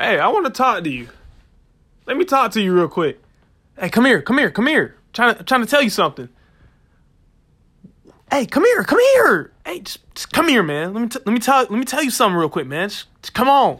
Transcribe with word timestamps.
Hey, 0.00 0.18
I 0.18 0.28
want 0.28 0.46
to 0.46 0.50
talk 0.50 0.82
to 0.82 0.90
you. 0.90 1.08
Let 2.06 2.16
me 2.16 2.24
talk 2.24 2.52
to 2.52 2.62
you 2.62 2.72
real 2.72 2.88
quick. 2.88 3.20
Hey, 3.78 3.90
come 3.90 4.06
here, 4.06 4.22
come 4.22 4.38
here, 4.38 4.50
come 4.50 4.66
here. 4.66 4.96
I'm 4.96 5.12
trying 5.12 5.34
to, 5.36 5.44
trying 5.44 5.60
to 5.60 5.66
tell 5.66 5.82
you 5.82 5.90
something. 5.90 6.30
Hey, 8.30 8.46
come 8.46 8.64
here, 8.64 8.82
come 8.82 8.98
here. 8.98 9.52
Hey, 9.66 9.80
just, 9.80 9.98
just 10.14 10.32
come 10.32 10.48
here, 10.48 10.62
man. 10.62 10.94
Let 10.94 11.02
me 11.02 11.08
t- 11.08 11.18
let 11.26 11.32
me 11.34 11.38
tell 11.38 11.58
let 11.58 11.72
me 11.72 11.84
tell 11.84 12.02
you 12.02 12.10
something 12.10 12.38
real 12.38 12.48
quick, 12.48 12.66
man. 12.66 12.88
Just, 12.88 13.08
just 13.20 13.34
come 13.34 13.50
on. 13.50 13.78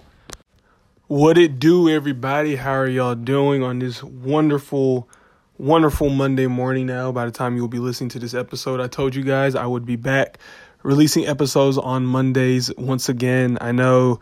What 1.06 1.38
it 1.38 1.58
do, 1.58 1.88
everybody? 1.88 2.56
How 2.56 2.72
are 2.72 2.86
y'all 2.86 3.14
doing 3.14 3.62
on 3.62 3.78
this 3.78 4.02
wonderful, 4.02 5.08
wonderful 5.56 6.10
Monday 6.10 6.48
morning? 6.48 6.84
Now, 6.84 7.12
by 7.12 7.24
the 7.24 7.32
time 7.32 7.56
you 7.56 7.62
will 7.62 7.68
be 7.68 7.78
listening 7.78 8.10
to 8.10 8.18
this 8.18 8.34
episode, 8.34 8.78
I 8.78 8.88
told 8.88 9.14
you 9.14 9.22
guys 9.22 9.54
I 9.54 9.64
would 9.64 9.86
be 9.86 9.96
back 9.96 10.38
releasing 10.82 11.26
episodes 11.26 11.78
on 11.78 12.04
Mondays 12.04 12.70
once 12.76 13.08
again. 13.08 13.56
I 13.62 13.72
know 13.72 14.20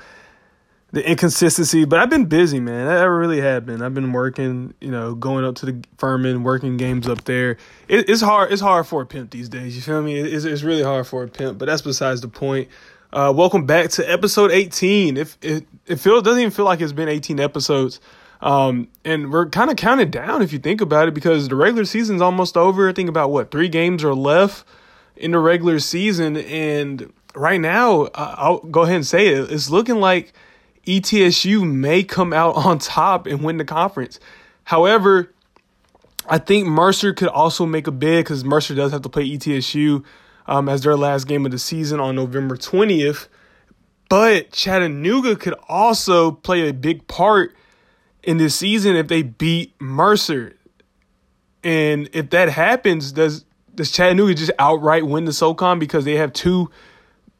the 0.90 1.06
inconsistency, 1.06 1.84
but 1.84 1.98
I've 1.98 2.08
been 2.08 2.26
busy, 2.26 2.60
man. 2.60 2.88
I 2.88 3.02
really 3.02 3.40
have 3.40 3.66
been. 3.66 3.82
I've 3.82 3.92
been 3.92 4.12
working, 4.12 4.72
you 4.80 4.90
know, 4.90 5.14
going 5.14 5.44
up 5.44 5.56
to 5.56 5.66
the 5.66 5.84
Furman, 5.98 6.42
working 6.42 6.78
games 6.78 7.06
up 7.06 7.24
there. 7.24 7.58
It, 7.88 8.08
it's 8.08 8.22
hard. 8.22 8.52
It's 8.52 8.62
hard 8.62 8.86
for 8.86 9.02
a 9.02 9.06
pimp 9.06 9.30
these 9.30 9.50
days. 9.50 9.76
You 9.76 9.82
feel 9.82 10.02
me? 10.02 10.18
It's, 10.18 10.44
it's 10.44 10.62
really 10.62 10.82
hard 10.82 11.06
for 11.06 11.24
a 11.24 11.28
pimp, 11.28 11.58
but 11.58 11.66
that's 11.66 11.82
besides 11.82 12.22
the 12.22 12.28
point. 12.28 12.68
Uh, 13.12 13.32
welcome 13.36 13.66
back 13.66 13.90
to 13.90 14.10
episode 14.10 14.50
18. 14.50 15.18
If 15.18 15.36
it 15.42 15.66
it 15.86 15.96
feels 15.96 16.22
doesn't 16.22 16.40
even 16.40 16.50
feel 16.50 16.64
like 16.64 16.80
it's 16.80 16.92
been 16.92 17.08
18 17.08 17.38
episodes. 17.38 18.00
Um, 18.40 18.88
and 19.04 19.32
we're 19.32 19.48
kind 19.50 19.70
of 19.70 19.76
counted 19.76 20.10
down 20.10 20.42
if 20.42 20.52
you 20.52 20.58
think 20.58 20.80
about 20.80 21.08
it 21.08 21.14
because 21.14 21.48
the 21.48 21.56
regular 21.56 21.84
season's 21.84 22.22
almost 22.22 22.56
over. 22.56 22.88
I 22.88 22.92
think 22.92 23.08
about 23.08 23.30
what 23.30 23.50
three 23.50 23.68
games 23.68 24.04
are 24.04 24.14
left 24.14 24.64
in 25.16 25.32
the 25.32 25.38
regular 25.38 25.80
season, 25.80 26.36
and 26.36 27.12
right 27.34 27.60
now, 27.60 28.08
I'll 28.14 28.60
go 28.60 28.82
ahead 28.82 28.96
and 28.96 29.06
say 29.06 29.28
it. 29.28 29.50
It's 29.50 29.68
looking 29.68 29.96
like 29.96 30.32
ETSU 30.86 31.70
may 31.70 32.02
come 32.02 32.32
out 32.32 32.56
on 32.56 32.78
top 32.78 33.26
and 33.26 33.42
win 33.42 33.56
the 33.56 33.64
conference. 33.64 34.18
However, 34.64 35.32
I 36.28 36.38
think 36.38 36.66
Mercer 36.66 37.14
could 37.14 37.28
also 37.28 37.64
make 37.64 37.86
a 37.86 37.90
bid 37.90 38.24
because 38.24 38.44
Mercer 38.44 38.74
does 38.74 38.92
have 38.92 39.02
to 39.02 39.08
play 39.08 39.28
ETSU 39.28 40.04
um, 40.46 40.68
as 40.68 40.82
their 40.82 40.96
last 40.96 41.26
game 41.26 41.46
of 41.46 41.52
the 41.52 41.58
season 41.58 42.00
on 42.00 42.16
November 42.16 42.56
20th. 42.56 43.28
But 44.08 44.52
Chattanooga 44.52 45.36
could 45.36 45.54
also 45.68 46.32
play 46.32 46.68
a 46.68 46.72
big 46.72 47.06
part 47.06 47.54
in 48.22 48.38
this 48.38 48.54
season 48.54 48.96
if 48.96 49.08
they 49.08 49.22
beat 49.22 49.74
Mercer. 49.80 50.56
And 51.62 52.08
if 52.12 52.30
that 52.30 52.48
happens, 52.48 53.12
does 53.12 53.44
does 53.74 53.92
Chattanooga 53.92 54.34
just 54.34 54.50
outright 54.58 55.06
win 55.06 55.24
the 55.24 55.32
SoCon 55.32 55.78
because 55.78 56.04
they 56.04 56.16
have 56.16 56.32
two 56.32 56.70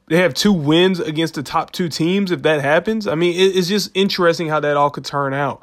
they 0.08 0.18
have 0.18 0.34
two 0.34 0.52
wins 0.52 1.00
against 1.00 1.34
the 1.34 1.42
top 1.42 1.72
two 1.72 1.88
teams 1.88 2.30
if 2.30 2.42
that 2.42 2.60
happens. 2.60 3.06
I 3.06 3.14
mean, 3.14 3.34
it's 3.36 3.68
just 3.68 3.90
interesting 3.94 4.48
how 4.48 4.60
that 4.60 4.76
all 4.76 4.90
could 4.90 5.04
turn 5.04 5.34
out. 5.34 5.62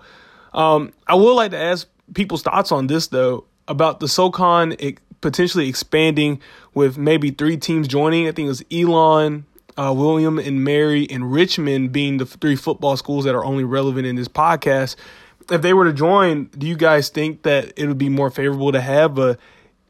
Um, 0.54 0.94
I 1.08 1.16
would 1.16 1.34
like 1.34 1.52
to 1.52 1.58
ask 1.58 1.88
people's 2.14 2.44
thoughts 2.44 2.72
on 2.72 2.88
this 2.88 3.08
though 3.08 3.46
about 3.68 4.00
the 4.00 4.08
SoCon 4.08 4.76
potentially 5.22 5.68
expanding 5.68 6.40
with 6.74 6.98
maybe 6.98 7.32
three 7.32 7.58
teams 7.58 7.88
joining. 7.88 8.28
I 8.28 8.32
think 8.32 8.46
it 8.46 8.50
was 8.50 8.64
Elon, 8.72 9.46
uh, 9.76 9.94
William, 9.96 10.38
and 10.38 10.64
Mary, 10.64 11.08
and 11.10 11.32
Richmond 11.32 11.92
being 11.92 12.18
the 12.18 12.26
three 12.26 12.56
football 12.56 12.96
schools 12.96 13.26
that 13.26 13.34
are 13.34 13.44
only 13.44 13.64
relevant 13.64 14.06
in 14.06 14.16
this 14.16 14.28
podcast. 14.28 14.96
If 15.50 15.62
they 15.62 15.74
were 15.74 15.86
to 15.86 15.94
join, 15.94 16.46
do 16.58 16.68
you 16.68 16.76
guys 16.76 17.10
think 17.10 17.44
that 17.44 17.74
it 17.76 17.88
would 17.88 17.98
be 17.98 18.10
more 18.10 18.30
favorable 18.30 18.72
to 18.72 18.82
have 18.82 19.18
a 19.18 19.38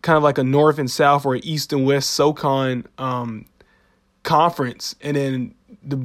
kind 0.01 0.17
of 0.17 0.23
like 0.23 0.37
a 0.37 0.43
north 0.43 0.77
and 0.77 0.89
south 0.89 1.25
or 1.25 1.35
east 1.37 1.73
and 1.73 1.85
west 1.85 2.11
SoCon 2.11 2.85
um, 2.97 3.45
conference, 4.25 4.95
and 5.01 5.15
then 5.15 5.55
the 5.81 5.97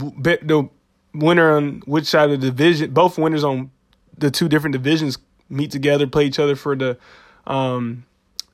the 0.42 0.68
winner 1.12 1.56
on 1.56 1.82
which 1.86 2.06
side 2.06 2.30
of 2.30 2.40
the 2.40 2.46
division, 2.50 2.92
both 2.92 3.18
winners 3.18 3.42
on 3.42 3.70
the 4.16 4.30
two 4.30 4.48
different 4.48 4.72
divisions 4.72 5.18
meet 5.48 5.70
together, 5.72 6.06
play 6.06 6.26
each 6.26 6.38
other 6.38 6.54
for 6.54 6.76
the 6.76 6.96
um, 7.46 8.04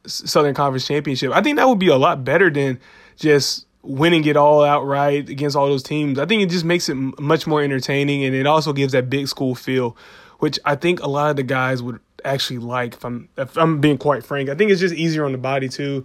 Southern 0.07 0.55
Conference 0.55 0.87
Championship. 0.87 1.33
I 1.33 1.43
think 1.43 1.59
that 1.59 1.69
would 1.69 1.79
be 1.79 1.89
a 1.89 1.97
lot 1.97 2.25
better 2.25 2.49
than 2.49 2.81
just 3.17 3.67
winning 3.83 4.25
it 4.25 4.37
all 4.37 4.65
outright 4.65 5.29
against 5.29 5.57
all 5.57 5.67
those 5.67 5.83
teams. 5.83 6.19
I 6.19 6.27
think 6.27 6.43
it 6.43 6.51
just 6.51 6.65
makes 6.65 6.89
it 6.89 6.95
much 6.95 7.47
more 7.47 7.63
entertaining, 7.63 8.25
and 8.25 8.35
it 8.35 8.47
also 8.47 8.73
gives 8.73 8.93
that 8.93 9.11
big 9.11 9.29
school 9.29 9.55
feel, 9.55 9.97
which 10.39 10.59
I 10.65 10.77
think 10.77 11.03
a 11.03 11.09
lot 11.09 11.31
of 11.31 11.37
the 11.37 11.43
guys 11.43 11.83
would 11.83 12.01
actually 12.25 12.59
like. 12.59 12.95
If 12.95 13.05
I'm 13.05 13.29
if 13.37 13.57
I'm 13.59 13.81
being 13.81 13.99
quite 13.99 14.25
frank, 14.25 14.49
I 14.49 14.55
think 14.55 14.71
it's 14.71 14.81
just 14.81 14.95
easier 14.95 15.25
on 15.25 15.33
the 15.33 15.39
body 15.39 15.69
too, 15.69 16.05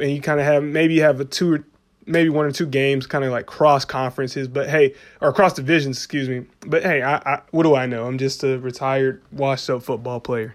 and 0.00 0.10
you 0.10 0.20
kind 0.20 0.40
of 0.40 0.46
have 0.46 0.62
maybe 0.62 0.94
you 0.94 1.02
have 1.02 1.20
a 1.20 1.24
two 1.24 1.64
maybe 2.06 2.28
one 2.28 2.46
or 2.46 2.52
two 2.52 2.66
games, 2.66 3.06
kind 3.06 3.24
of 3.24 3.30
like 3.30 3.46
cross 3.46 3.84
conferences, 3.84 4.48
but 4.48 4.68
hey, 4.68 4.94
or 5.20 5.32
cross 5.32 5.52
divisions, 5.52 5.96
excuse 5.96 6.28
me. 6.28 6.46
But 6.66 6.82
hey, 6.82 7.02
I, 7.02 7.16
I, 7.16 7.40
what 7.50 7.62
do 7.62 7.74
I 7.74 7.86
know? 7.86 8.06
I'm 8.06 8.18
just 8.18 8.42
a 8.44 8.58
retired, 8.58 9.22
washed 9.30 9.68
up 9.70 9.82
football 9.82 10.20
player. 10.20 10.54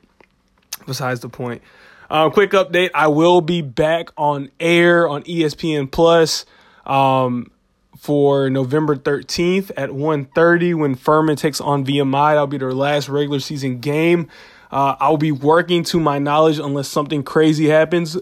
Besides 0.86 1.22
the 1.22 1.30
point. 1.30 1.62
Um, 2.09 2.31
quick 2.31 2.52
update: 2.52 2.91
I 2.94 3.07
will 3.07 3.41
be 3.41 3.62
back 3.62 4.09
on 4.18 4.50
air 4.59 5.07
on 5.07 5.24
ESPN 5.24 5.91
Plus 5.91 6.46
um, 6.86 7.52
for 7.97 8.50
November 8.50 8.96
13th 8.96 9.72
at 9.75 9.90
1:30 9.90 10.75
when 10.75 10.96
Furman 10.96 11.36
takes 11.36 11.59
on 11.59 11.86
VMI. 11.86 12.31
That'll 12.31 12.47
be 12.47 12.57
their 12.57 12.74
last 12.74 13.09
regular 13.09 13.40
season 13.40 13.80
game. 13.80 14.30
Uh, 14.72 14.96
I'll 15.00 15.18
be 15.18 15.31
working 15.31 15.84
to 15.86 16.00
my 16.00 16.19
knowledge 16.19 16.59
unless 16.59 16.88
something 16.88 17.24
crazy 17.24 17.68
happens 17.68 18.18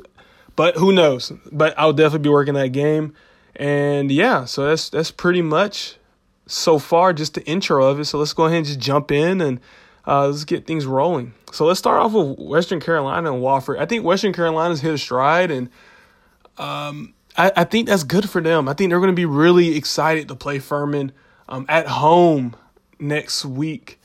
but 0.55 0.75
who 0.77 0.91
knows? 0.91 1.31
But 1.51 1.73
I'll 1.77 1.93
definitely 1.93 2.23
be 2.23 2.29
working 2.29 2.53
that 2.55 2.69
game. 2.69 3.13
And 3.55 4.11
yeah, 4.11 4.45
so 4.45 4.67
that's 4.67 4.89
that's 4.89 5.11
pretty 5.11 5.41
much 5.41 5.97
so 6.47 6.79
far 6.79 7.13
just 7.13 7.33
the 7.33 7.45
intro 7.45 7.85
of 7.85 7.99
it. 7.99 8.05
So 8.05 8.17
let's 8.17 8.33
go 8.33 8.45
ahead 8.45 8.57
and 8.57 8.65
just 8.65 8.79
jump 8.79 9.11
in 9.11 9.41
and 9.41 9.59
uh, 10.07 10.27
let's 10.27 10.43
get 10.43 10.67
things 10.67 10.85
rolling. 10.85 11.33
So 11.51 11.65
let's 11.65 11.79
start 11.79 12.01
off 12.01 12.13
with 12.13 12.37
Western 12.37 12.79
Carolina 12.79 13.33
and 13.33 13.41
Wofford. 13.41 13.79
I 13.79 13.85
think 13.85 14.03
Western 14.03 14.33
Carolina's 14.33 14.81
hit 14.81 14.93
a 14.93 14.97
stride, 14.97 15.51
and 15.51 15.69
um, 16.57 17.13
I, 17.37 17.51
I, 17.55 17.63
think 17.63 17.87
that's 17.87 18.03
good 18.03 18.29
for 18.29 18.41
them. 18.41 18.67
I 18.67 18.73
think 18.73 18.89
they're 18.89 18.99
going 18.99 19.11
to 19.11 19.15
be 19.15 19.25
really 19.25 19.75
excited 19.75 20.27
to 20.27 20.35
play 20.35 20.59
Furman 20.59 21.11
um, 21.49 21.65
at 21.69 21.87
home 21.87 22.55
next 22.99 23.45
week 23.45 23.99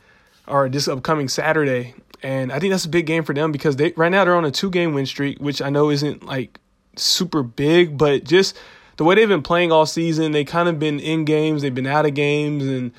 or 0.47 0.69
this 0.69 0.89
upcoming 0.89 1.29
Saturday 1.29 1.95
and 2.23 2.53
I 2.53 2.59
think 2.59 2.73
that's 2.73 2.85
a 2.85 2.91
big 2.91 3.07
game 3.07 3.25
for 3.25 3.35
them 3.35 3.53
because 3.53 3.77
they 3.77 3.93
right 3.97 4.11
now 4.11 4.25
they're 4.25 4.37
on 4.37 4.45
a 4.45 4.51
two 4.51 4.71
game 4.71 4.93
win 4.93 5.07
streak, 5.07 5.39
which 5.39 5.63
I 5.63 5.71
know 5.71 5.91
isn't 5.91 6.25
like 6.25 6.61
super 6.97 7.43
big, 7.43 7.97
but 7.97 8.25
just 8.25 8.57
the 8.97 9.05
way 9.05 9.15
they've 9.15 9.29
been 9.29 9.43
playing 9.43 9.73
all 9.73 9.87
season, 9.87 10.33
they 10.33 10.45
kind 10.45 10.69
of 10.69 10.79
been 10.79 11.01
in 11.01 11.25
games, 11.25 11.63
they've 11.63 11.75
been 11.75 11.87
out 11.87 12.07
of 12.07 12.15
games, 12.15 12.67
and 12.67 12.93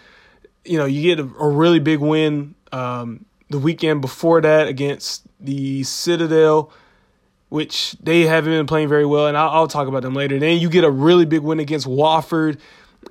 you 0.66 0.78
know 0.78 0.86
you 0.86 1.02
get 1.04 1.20
a, 1.20 1.30
a 1.40 1.50
really 1.50 1.80
big 1.80 2.00
win 2.00 2.56
um, 2.72 3.26
the 3.50 3.60
weekend 3.60 4.02
before 4.02 4.42
that 4.42 4.68
against 4.68 5.24
the 5.40 5.84
Citadel, 5.84 6.72
which 7.50 7.96
they 8.02 8.22
haven't 8.22 8.52
been 8.52 8.68
playing 8.68 8.88
very 8.88 9.06
well, 9.06 9.28
and 9.28 9.38
I'll, 9.38 9.50
I'll 9.50 9.68
talk 9.68 9.88
about 9.88 10.02
them 10.02 10.16
later. 10.16 10.40
Then 10.40 10.60
you 10.60 10.70
get 10.70 10.84
a 10.84 10.92
really 10.92 11.26
big 11.26 11.42
win 11.42 11.60
against 11.60 11.88
Wofford. 11.88 12.60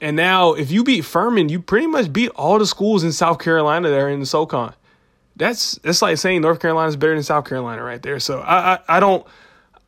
And 0.01 0.17
now, 0.17 0.55
if 0.55 0.71
you 0.71 0.85
beat 0.85 1.05
Furman, 1.05 1.49
you 1.49 1.61
pretty 1.61 1.89
much 1.89 2.13
beat 2.13 2.31
all 2.31 2.61
the 2.61 2.67
schools 2.67 3.03
in 3.03 3.11
South 3.11 3.41
Carolina 3.41 3.91
that 3.91 3.99
are 3.99 4.09
in 4.09 4.21
the 4.21 4.27
SoCon 4.27 4.73
that's 5.41 5.73
that's 5.77 6.03
like 6.03 6.19
saying 6.19 6.43
North 6.43 6.61
Carolina 6.61 6.89
is 6.89 6.97
better 6.97 7.15
than 7.15 7.25
South 7.25 7.47
Carolina 7.47 7.83
right 7.83 8.03
there. 8.03 8.21
So 8.21 8.41
I, 8.41 8.75
I, 8.75 8.79
I 8.89 9.01
don't 9.01 9.27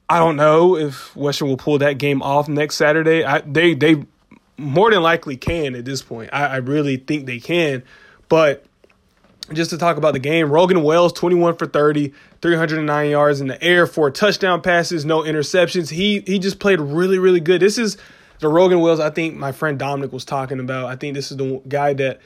I 0.09 0.19
don't 0.19 0.37
know 0.37 0.77
if 0.77 1.15
Western 1.15 1.49
will 1.49 1.59
pull 1.59 1.79
that 1.79 1.99
game 1.99 2.23
off 2.23 2.49
next 2.49 2.77
Saturday. 2.77 3.23
I, 3.23 3.41
they 3.41 3.75
they 3.75 4.05
more 4.57 4.91
than 4.91 5.03
likely 5.03 5.37
can 5.37 5.75
at 5.75 5.85
this 5.85 6.03
point. 6.03 6.31
I, 6.33 6.47
I 6.47 6.57
really 6.57 6.97
think 6.97 7.27
they 7.27 7.39
can, 7.39 7.83
but 8.29 8.65
just 9.53 9.71
to 9.71 9.79
talk 9.79 9.99
about 9.99 10.15
the 10.15 10.19
game, 10.19 10.51
Rogan 10.51 10.83
Wells, 10.83 11.13
21 11.13 11.57
for 11.57 11.67
30, 11.67 12.13
309 12.41 13.11
yards 13.11 13.41
in 13.41 13.49
the 13.49 13.63
air, 13.63 13.87
four 13.87 14.11
touchdown 14.11 14.63
passes, 14.63 15.05
no 15.05 15.21
interceptions. 15.21 15.91
He 15.91 16.21
he 16.27 16.39
just 16.39 16.59
played 16.61 16.81
really, 16.81 17.19
really 17.19 17.41
good. 17.41 17.61
This 17.61 17.77
is 17.77 17.99
the 18.39 18.49
Rogan 18.49 18.81
Wells 18.81 19.01
I 19.01 19.11
think 19.11 19.37
my 19.37 19.53
friend 19.53 19.79
Dominic 19.79 20.13
was 20.13 20.25
talking 20.25 20.61
about. 20.61 20.87
I 20.87 20.97
think 20.97 21.15
this 21.15 21.31
is 21.31 21.37
the 21.37 21.61
guy 21.69 21.93
that 21.95 22.21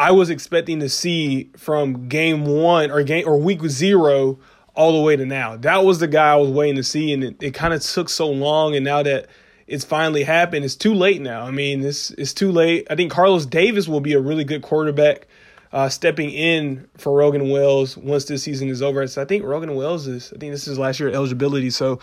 I 0.00 0.12
was 0.12 0.30
expecting 0.30 0.80
to 0.80 0.88
see 0.88 1.50
from 1.58 2.08
game 2.08 2.46
one 2.46 2.90
or 2.90 3.02
game 3.02 3.28
or 3.28 3.36
week 3.36 3.60
zero 3.66 4.38
all 4.74 4.94
the 4.94 5.02
way 5.02 5.14
to 5.14 5.26
now. 5.26 5.58
That 5.58 5.84
was 5.84 5.98
the 5.98 6.08
guy 6.08 6.32
I 6.32 6.36
was 6.36 6.48
waiting 6.48 6.76
to 6.76 6.82
see, 6.82 7.12
and 7.12 7.22
it, 7.22 7.36
it 7.42 7.50
kind 7.52 7.74
of 7.74 7.82
took 7.82 8.08
so 8.08 8.30
long. 8.30 8.74
And 8.74 8.82
now 8.82 9.02
that 9.02 9.26
it's 9.66 9.84
finally 9.84 10.22
happened, 10.22 10.64
it's 10.64 10.74
too 10.74 10.94
late 10.94 11.20
now. 11.20 11.42
I 11.42 11.50
mean, 11.50 11.84
it's 11.84 12.12
it's 12.12 12.32
too 12.32 12.50
late. 12.50 12.86
I 12.88 12.96
think 12.96 13.12
Carlos 13.12 13.44
Davis 13.44 13.88
will 13.88 14.00
be 14.00 14.14
a 14.14 14.20
really 14.20 14.42
good 14.42 14.62
quarterback. 14.62 15.26
Uh, 15.70 15.90
stepping 15.90 16.30
in 16.30 16.88
for 16.96 17.12
Rogan 17.12 17.50
Wells 17.50 17.96
once 17.98 18.24
this 18.24 18.42
season 18.42 18.70
is 18.70 18.80
over. 18.80 19.06
So 19.06 19.20
I 19.20 19.26
think 19.26 19.44
Rogan 19.44 19.74
Wells 19.74 20.06
is. 20.06 20.32
I 20.34 20.38
think 20.38 20.50
this 20.50 20.66
is 20.66 20.78
last 20.78 20.98
year 20.98 21.10
eligibility. 21.10 21.68
So 21.68 22.00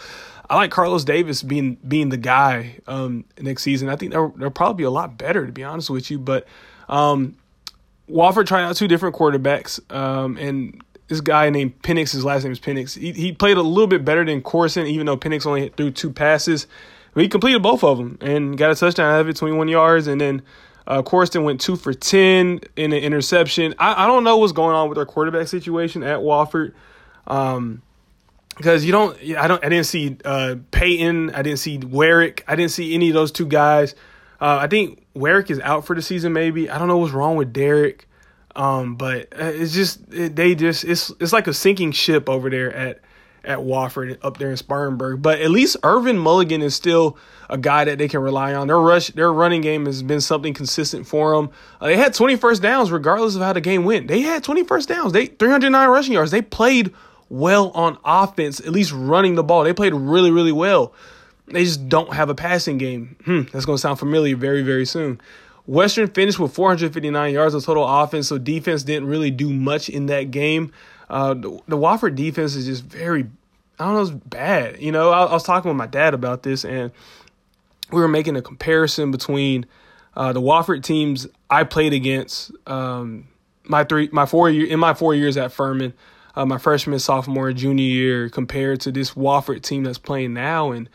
I 0.52 0.56
like 0.56 0.70
Carlos 0.70 1.04
Davis 1.04 1.42
being 1.42 1.80
being 1.88 2.10
the 2.10 2.18
guy 2.18 2.78
um, 2.86 3.26
next 3.42 3.64
season. 3.64 3.90
I 3.90 3.96
think 3.96 4.12
they'll, 4.12 4.30
they'll 4.38 4.52
probably 4.52 4.84
be 4.84 4.86
a 4.86 4.92
lot 4.92 5.18
better 5.18 5.48
to 5.48 5.52
be 5.52 5.64
honest 5.64 5.90
with 5.90 6.12
you. 6.12 6.20
But 6.20 6.48
um, 6.88 7.36
Wofford 8.10 8.46
tried 8.48 8.64
out 8.64 8.76
two 8.76 8.88
different 8.88 9.16
quarterbacks, 9.16 9.80
um, 9.94 10.38
and 10.38 10.82
this 11.08 11.22
guy 11.22 11.50
named 11.50 11.82
Penix, 11.82 12.12
his 12.12 12.26
last 12.26 12.44
name 12.44 12.52
is 12.52 12.60
Penix. 12.60 12.98
He, 12.98 13.12
he 13.14 13.32
played 13.32 13.58
a 13.58 13.62
little 13.62 13.88
bit 13.88 14.04
better 14.06 14.26
than 14.26 14.42
Corson, 14.42 14.88
even 14.88 15.06
though 15.06 15.18
Penix 15.18 15.46
only 15.46 15.70
threw 15.70 15.92
two 15.92 16.12
passes. 16.12 16.68
But 17.14 17.24
he 17.24 17.30
completed 17.30 17.64
both 17.64 17.84
of 17.84 17.98
them 17.98 18.18
and 18.22 18.58
got 18.58 18.72
a 18.72 18.76
touchdown 18.76 19.14
out 19.14 19.22
of 19.22 19.30
it, 19.30 19.36
21 19.38 19.68
yards. 19.68 20.08
And 20.08 20.20
then 20.22 20.42
Uh, 20.86 21.02
Corson 21.02 21.44
went 21.44 21.60
two 21.60 21.76
for 21.76 21.94
10 21.94 22.62
in 22.78 22.94
an 22.94 22.94
interception. 22.94 23.74
I, 23.78 24.06
I 24.06 24.08
don't 24.08 24.24
know 24.24 24.38
what's 24.38 24.54
going 24.54 24.74
on 24.74 24.88
with 24.88 24.96
their 24.96 25.06
quarterback 25.06 25.48
situation 25.50 26.02
at 26.02 26.20
Wofford. 26.20 26.74
Um, 27.26 27.82
because 28.56 28.86
you 28.86 28.92
don't, 28.92 29.18
I 29.38 29.48
don't, 29.48 29.64
I 29.64 29.70
didn't 29.70 29.86
see 29.86 30.18
uh, 30.26 30.56
Peyton, 30.72 31.32
I 31.36 31.42
didn't 31.42 31.60
see 31.60 31.78
Warwick, 31.78 32.44
I 32.48 32.56
didn't 32.56 32.72
see 32.72 32.96
any 32.96 33.10
of 33.10 33.14
those 33.14 33.32
two 33.32 33.46
guys. 33.46 33.96
Uh, 34.40 34.60
I 34.62 34.68
think 34.68 35.06
Warwick 35.18 35.50
is 35.50 35.60
out 35.60 35.86
for 35.86 35.96
the 35.96 36.02
season. 36.02 36.34
Maybe 36.34 36.70
I 36.70 36.78
don't 36.78 36.88
know 36.88 36.98
what's 36.98 37.14
wrong 37.14 37.36
with 37.36 37.54
Derek, 37.54 38.08
um, 38.56 38.96
but 38.96 39.28
uh, 39.34 39.46
it's 39.46 39.74
just 39.74 40.00
it, 40.12 40.36
they 40.36 40.56
just 40.56 40.84
it's 40.84 41.12
it's 41.20 41.34
like 41.34 41.48
a 41.48 41.54
sinking 41.54 41.92
ship 41.92 42.30
over 42.30 42.50
there 42.50 42.74
at 42.74 43.02
at 43.44 43.60
Wofford 43.60 44.18
up 44.22 44.38
there 44.38 44.52
in 44.52 44.58
Spartanburg. 44.58 45.22
But 45.22 45.40
at 45.40 45.50
least 45.50 45.78
Irvin 45.84 46.18
Mulligan 46.18 46.62
is 46.62 46.76
still 46.76 47.18
a 47.50 47.58
guy 47.58 47.86
that 47.86 47.98
they 47.98 48.08
can 48.08 48.20
rely 48.20 48.54
on. 48.54 48.68
Their 48.68 48.80
rush, 48.80 49.08
their 49.08 49.32
running 49.32 49.62
game 49.62 49.86
has 49.86 50.04
been 50.04 50.22
something 50.22 50.54
consistent 50.54 51.08
for 51.08 51.36
them. 51.36 51.50
Uh, 51.80 51.88
they 51.88 51.98
had 51.98 52.14
21st 52.14 52.62
downs 52.62 52.92
regardless 52.92 53.36
of 53.36 53.42
how 53.42 53.54
the 53.54 53.62
game 53.62 53.86
went. 53.86 54.08
They 54.10 54.22
had 54.22 54.44
21st 54.44 54.88
downs. 54.88 55.14
They 55.14 55.28
309 55.28 55.90
rushing 55.90 56.14
yards. 56.14 56.32
They 56.32 56.42
played 56.42 56.94
well 57.30 57.72
on 57.72 57.98
offense, 58.04 58.60
at 58.60 58.70
least 58.70 58.92
running 58.92 59.36
the 59.36 59.44
ball. 59.44 59.64
They 59.64 59.74
played 59.74 59.94
really, 59.94 60.32
really 60.32 60.52
well. 60.52 60.94
They 61.48 61.64
just 61.64 61.88
don't 61.88 62.14
have 62.14 62.30
a 62.30 62.36
passing 62.36 62.78
game. 62.78 63.16
Hmm, 63.26 63.44
that's 63.54 63.66
going 63.66 63.78
to 63.78 63.82
sound 63.82 64.00
familiar 64.00 64.36
very, 64.36 64.64
very 64.64 64.86
soon. 64.86 65.22
Western 65.66 66.08
finished 66.08 66.40
with 66.40 66.54
459 66.54 67.34
yards 67.34 67.54
of 67.54 67.64
total 67.64 67.86
offense, 67.86 68.28
so 68.28 68.38
defense 68.38 68.84
didn't 68.84 69.08
really 69.08 69.32
do 69.32 69.52
much 69.52 69.90
in 69.90 70.06
that 70.08 70.32
game. 70.32 70.72
Uh, 71.10 71.34
the, 71.34 71.60
the 71.68 71.78
Wofford 71.78 72.16
defense 72.16 72.56
is 72.56 72.66
just 72.66 72.84
very, 72.84 73.26
I 73.80 73.86
don't 73.86 73.94
know, 73.94 74.02
it's 74.02 74.12
bad. 74.12 74.82
You 74.82 74.92
know, 74.92 75.12
I, 75.12 75.26
I, 75.26 75.34
was 75.34 75.44
talking 75.44 75.70
with 75.70 75.78
my 75.78 75.88
dad 75.88 76.14
about 76.14 76.44
this, 76.44 76.66
and 76.66 76.92
we 77.92 78.00
were 78.00 78.08
making 78.08 78.36
a 78.38 78.42
comparison 78.42 79.12
between 79.12 79.66
uh, 80.16 80.34
the 80.34 80.42
Wofford 80.42 80.84
teams 80.84 81.28
I 81.50 81.64
played 81.64 81.94
against 81.94 82.52
um, 82.66 83.28
my 83.64 83.84
three, 83.84 84.10
my 84.12 84.26
four 84.26 84.50
year 84.50 84.68
in 84.68 84.80
my 84.80 84.94
four 84.94 85.16
years 85.16 85.38
at 85.38 85.52
Furman, 85.52 85.94
uh, 86.36 86.46
my 86.46 86.58
freshman, 86.58 87.00
sophomore, 87.00 87.52
junior 87.54 87.84
year, 87.84 88.30
compared 88.30 88.82
to 88.82 88.92
this 88.92 89.12
Wofford 89.12 89.64
team 89.64 89.84
that's 89.84 89.98
playing 89.98 90.34
now, 90.34 90.72
and 90.72 90.90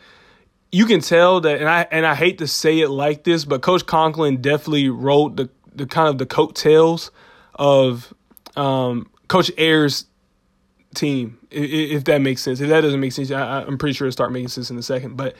you 0.73 0.87
can 0.87 1.01
tell 1.01 1.39
that, 1.39 1.59
and 1.59 1.69
I 1.69 1.87
and 1.91 2.03
I 2.03 2.15
hate 2.15 2.39
to 2.39 2.47
say 2.47 2.79
it 2.79 2.89
like 2.89 3.23
this, 3.23 3.45
but 3.45 3.61
Coach 3.61 3.85
Conklin 3.85 4.41
definitely 4.41 4.89
wrote 4.89 5.35
the 5.35 5.47
the 5.75 5.85
kind 5.85 6.09
of 6.09 6.17
the 6.17 6.25
coattails 6.25 7.11
of 7.53 8.11
um, 8.55 9.07
Coach 9.27 9.51
Ayers' 9.59 10.07
team, 10.95 11.37
if 11.51 12.05
that 12.05 12.21
makes 12.21 12.41
sense. 12.41 12.59
If 12.59 12.69
that 12.69 12.81
doesn't 12.81 12.99
make 12.99 13.11
sense, 13.11 13.29
I, 13.29 13.61
am 13.61 13.77
pretty 13.77 13.93
sure 13.93 14.07
it'll 14.07 14.13
start 14.13 14.31
making 14.31 14.47
sense 14.47 14.71
in 14.71 14.77
a 14.79 14.81
second. 14.81 15.15
But 15.15 15.35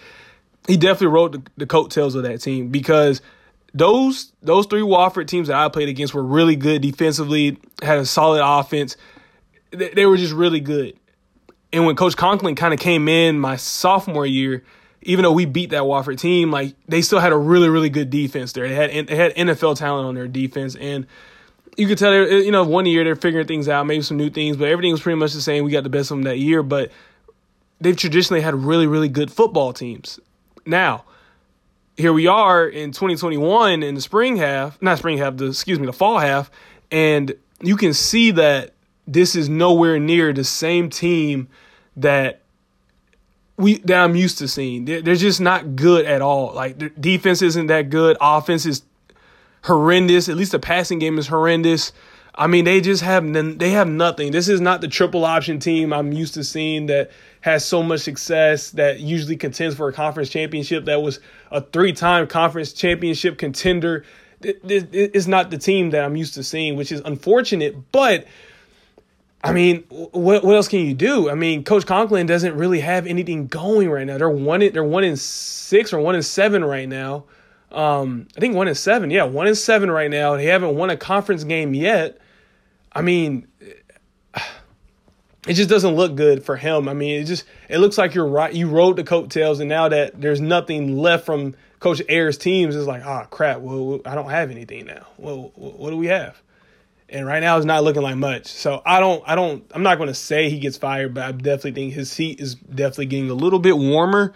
he 0.67 0.77
definitely 0.77 1.07
wrote 1.07 1.31
the, 1.31 1.41
the 1.57 1.65
coattails 1.65 2.13
of 2.13 2.21
that 2.23 2.39
team 2.39 2.69
because 2.69 3.19
those 3.73 4.33
those 4.43 4.67
three 4.67 4.81
Wofford 4.81 5.25
teams 5.25 5.47
that 5.47 5.57
I 5.57 5.67
played 5.67 5.89
against 5.89 6.13
were 6.13 6.23
really 6.23 6.55
good 6.55 6.83
defensively, 6.83 7.57
had 7.81 7.97
a 7.97 8.05
solid 8.05 8.43
offense. 8.45 8.97
They, 9.71 9.89
they 9.89 10.05
were 10.05 10.17
just 10.17 10.33
really 10.33 10.59
good. 10.59 10.93
And 11.71 11.87
when 11.87 11.95
Coach 11.95 12.15
Conklin 12.15 12.53
kind 12.53 12.71
of 12.71 12.79
came 12.79 13.07
in 13.07 13.39
my 13.39 13.55
sophomore 13.55 14.27
year, 14.27 14.63
even 15.05 15.23
though 15.23 15.31
we 15.31 15.45
beat 15.45 15.69
that 15.71 15.83
Wofford 15.83 16.19
team, 16.19 16.51
like 16.51 16.75
they 16.87 17.01
still 17.01 17.19
had 17.19 17.31
a 17.31 17.37
really 17.37 17.69
really 17.69 17.89
good 17.89 18.09
defense 18.09 18.53
there. 18.53 18.67
They 18.67 18.75
had 18.75 19.07
they 19.07 19.15
had 19.15 19.35
NFL 19.35 19.77
talent 19.77 20.07
on 20.07 20.15
their 20.15 20.27
defense 20.27 20.75
and 20.75 21.07
you 21.77 21.87
could 21.87 21.97
tell, 21.97 22.13
you 22.13 22.51
know, 22.51 22.63
one 22.63 22.85
year 22.85 23.03
they're 23.03 23.15
figuring 23.15 23.47
things 23.47 23.67
out, 23.67 23.85
maybe 23.85 24.03
some 24.03 24.17
new 24.17 24.29
things, 24.29 24.57
but 24.57 24.67
everything 24.67 24.91
was 24.91 25.01
pretty 25.01 25.17
much 25.17 25.33
the 25.33 25.41
same. 25.41 25.63
We 25.63 25.71
got 25.71 25.83
the 25.83 25.89
best 25.89 26.11
of 26.11 26.17
them 26.17 26.23
that 26.23 26.37
year, 26.37 26.61
but 26.61 26.91
they've 27.81 27.97
traditionally 27.97 28.41
had 28.41 28.55
really, 28.55 28.87
really 28.87 29.09
good 29.09 29.31
football 29.31 29.73
teams. 29.73 30.19
Now, 30.65 31.03
here 31.97 32.13
we 32.13 32.27
are 32.27 32.67
in 32.67 32.91
2021 32.91 33.83
in 33.83 33.95
the 33.95 34.01
spring 34.01 34.37
half, 34.37 34.81
not 34.81 34.99
spring 34.99 35.17
half, 35.17 35.37
the 35.37 35.47
excuse 35.47 35.79
me, 35.79 35.85
the 35.85 35.93
fall 35.93 36.19
half, 36.19 36.51
and 36.91 37.35
you 37.61 37.75
can 37.75 37.93
see 37.93 38.31
that 38.31 38.73
this 39.07 39.35
is 39.35 39.49
nowhere 39.49 39.99
near 39.99 40.31
the 40.31 40.43
same 40.43 40.89
team 40.89 41.49
that 41.97 42.42
we 43.57 43.77
that 43.79 44.03
I'm 44.03 44.15
used 44.15 44.37
to 44.39 44.47
seeing. 44.47 44.85
They're, 44.85 45.01
they're 45.01 45.15
just 45.15 45.41
not 45.41 45.75
good 45.75 46.05
at 46.05 46.21
all. 46.21 46.53
Like 46.53 46.99
defense 46.99 47.41
isn't 47.41 47.67
that 47.67 47.89
good. 47.89 48.17
Offense 48.19 48.65
is 48.65 48.83
horrendous. 49.63 50.29
At 50.29 50.35
least 50.35 50.51
the 50.51 50.59
passing 50.59 50.99
game 50.99 51.17
is 51.17 51.27
horrendous. 51.27 51.91
I 52.35 52.47
mean, 52.47 52.65
they 52.65 52.81
just 52.81 53.03
have 53.03 53.31
they 53.59 53.71
have 53.71 53.87
nothing. 53.87 54.31
This 54.31 54.49
is 54.49 54.59
not 54.59 54.81
the 54.81 54.87
triple 54.87 55.23
option 55.23 55.59
team 55.59 55.93
I'm 55.93 56.11
used 56.11 56.33
to 56.33 56.43
seeing 56.43 56.87
that 56.87 57.11
has 57.41 57.63
so 57.63 57.83
much 57.83 58.01
success 58.01 58.71
that 58.71 58.99
usually 58.99 59.37
contends 59.37 59.75
for 59.75 59.87
a 59.87 59.93
conference 59.93 60.29
championship. 60.29 60.85
That 60.85 61.01
was 61.03 61.19
a 61.51 61.61
three 61.61 61.93
time 61.93 62.25
conference 62.25 62.73
championship 62.73 63.37
contender. 63.37 64.03
It's 64.41 65.27
not 65.27 65.51
the 65.51 65.59
team 65.59 65.91
that 65.91 66.03
I'm 66.03 66.15
used 66.15 66.33
to 66.33 66.43
seeing, 66.43 66.75
which 66.75 66.91
is 66.91 67.01
unfortunate. 67.05 67.91
But 67.91 68.25
I 69.43 69.51
mean, 69.51 69.83
what 69.89 70.43
what 70.43 70.55
else 70.55 70.69
can 70.69 70.79
you 70.79 70.93
do? 70.93 71.29
I 71.29 71.35
mean, 71.35 71.65
Coach 71.65 71.85
Conklin 71.85 72.25
doesn't 72.25 72.55
really 72.55 72.79
have 72.79 73.05
anything 73.05 73.47
going 73.47 73.89
right 73.89 74.07
now. 74.07 74.17
They're 74.17 74.29
one 74.29 74.61
they're 74.71 74.83
one 74.85 75.03
in 75.03 75.17
six 75.17 75.91
or 75.91 75.99
one 75.99 76.15
in 76.15 76.23
seven 76.23 76.63
right 76.63 76.87
now. 76.87 77.25
Um, 77.69 78.27
I 78.37 78.39
think 78.39 78.55
one 78.55 78.69
in 78.69 78.75
seven. 78.75 79.09
Yeah, 79.09 79.23
one 79.23 79.47
in 79.47 79.55
seven 79.55 79.91
right 79.91 80.09
now. 80.09 80.37
They 80.37 80.45
haven't 80.45 80.75
won 80.75 80.89
a 80.89 80.97
conference 80.97 81.43
game 81.43 81.73
yet. 81.73 82.19
I 82.93 83.01
mean, 83.01 83.47
it 85.47 85.55
just 85.55 85.69
doesn't 85.69 85.95
look 85.95 86.15
good 86.15 86.45
for 86.45 86.55
him. 86.55 86.87
I 86.87 86.93
mean, 86.93 87.21
it 87.21 87.25
just 87.25 87.43
it 87.67 87.79
looks 87.79 87.97
like 87.97 88.13
you're 88.15 88.27
right. 88.27 88.53
You 88.53 88.69
rode 88.69 88.95
the 88.95 89.03
coattails, 89.03 89.59
and 89.59 89.67
now 89.67 89.89
that 89.89 90.21
there's 90.21 90.39
nothing 90.39 90.97
left 90.97 91.25
from 91.25 91.55
Coach 91.81 92.01
Ayers' 92.07 92.37
teams, 92.37 92.77
it's 92.77 92.87
like, 92.87 93.05
oh 93.05 93.27
crap. 93.29 93.59
Well, 93.59 93.99
I 94.05 94.15
don't 94.15 94.29
have 94.29 94.51
anything 94.51 94.85
now. 94.85 95.05
Well, 95.17 95.51
what 95.55 95.89
do 95.89 95.97
we 95.97 96.07
have? 96.07 96.41
And 97.13 97.27
right 97.27 97.39
now, 97.39 97.55
it's 97.57 97.65
not 97.65 97.83
looking 97.83 98.01
like 98.01 98.17
much. 98.17 98.47
So 98.47 98.81
I 98.85 98.99
don't, 98.99 99.23
I 99.25 99.35
don't, 99.35 99.63
I'm 99.73 99.83
not 99.83 99.97
going 99.97 100.07
to 100.07 100.15
say 100.15 100.49
he 100.49 100.57
gets 100.59 100.77
fired, 100.77 101.13
but 101.13 101.23
I 101.23 101.31
definitely 101.31 101.73
think 101.73 101.93
his 101.93 102.11
seat 102.11 102.41
is 102.41 102.55
definitely 102.55 103.05
getting 103.05 103.29
a 103.29 103.35
little 103.35 103.59
bit 103.59 103.77
warmer 103.77 104.33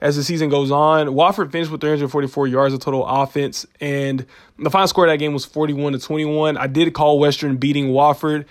as 0.00 0.16
the 0.16 0.24
season 0.24 0.48
goes 0.48 0.72
on. 0.72 1.06
Wofford 1.08 1.52
finished 1.52 1.70
with 1.70 1.80
344 1.80 2.48
yards 2.48 2.74
of 2.74 2.80
total 2.80 3.06
offense, 3.06 3.64
and 3.80 4.26
the 4.58 4.70
final 4.70 4.88
score 4.88 5.06
of 5.06 5.10
that 5.12 5.18
game 5.18 5.32
was 5.32 5.44
41 5.44 5.92
to 5.92 5.98
21. 6.00 6.56
I 6.56 6.66
did 6.66 6.92
call 6.94 7.20
Western 7.20 7.56
beating 7.56 7.88
Wofford. 7.88 8.46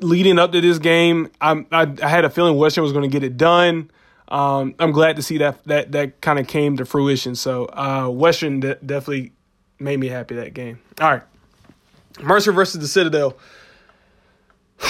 Leading 0.00 0.38
up 0.38 0.52
to 0.52 0.60
this 0.60 0.78
game, 0.78 1.30
I, 1.40 1.64
I, 1.72 1.82
I 2.02 2.08
had 2.08 2.24
a 2.24 2.30
feeling 2.30 2.56
Western 2.58 2.82
was 2.82 2.92
going 2.92 3.08
to 3.08 3.12
get 3.12 3.22
it 3.22 3.36
done. 3.36 3.90
Um, 4.28 4.74
I'm 4.78 4.92
glad 4.92 5.16
to 5.16 5.22
see 5.22 5.38
that 5.38 5.62
that 5.64 5.92
that 5.92 6.20
kind 6.20 6.38
of 6.38 6.46
came 6.48 6.78
to 6.78 6.84
fruition. 6.84 7.34
So 7.34 7.66
uh, 7.66 8.08
Western 8.08 8.60
de- 8.60 8.74
definitely 8.76 9.32
made 9.78 10.00
me 10.00 10.08
happy 10.08 10.34
that 10.36 10.54
game. 10.54 10.80
All 11.00 11.10
right, 11.10 11.22
Mercer 12.20 12.52
versus 12.52 12.80
the 12.80 12.88
Citadel. 12.88 13.36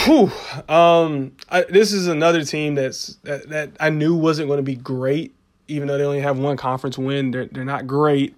Whew. 0.04 0.30
Um, 0.68 1.32
I, 1.50 1.62
this 1.62 1.92
is 1.92 2.06
another 2.08 2.44
team 2.44 2.75
that's 2.75 3.16
that, 3.25 3.49
that 3.50 3.70
I 3.78 3.90
knew 3.90 4.14
wasn't 4.14 4.49
going 4.49 4.58
to 4.58 4.62
be 4.62 4.75
great, 4.75 5.35
even 5.68 5.88
though 5.88 5.99
they 5.99 6.04
only 6.04 6.20
have 6.20 6.38
one 6.38 6.56
conference 6.56 6.96
win. 6.96 7.30
They're 7.30 7.46
they're 7.46 7.64
not 7.64 7.87
great. 7.87 8.35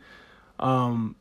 Um, 0.59 1.15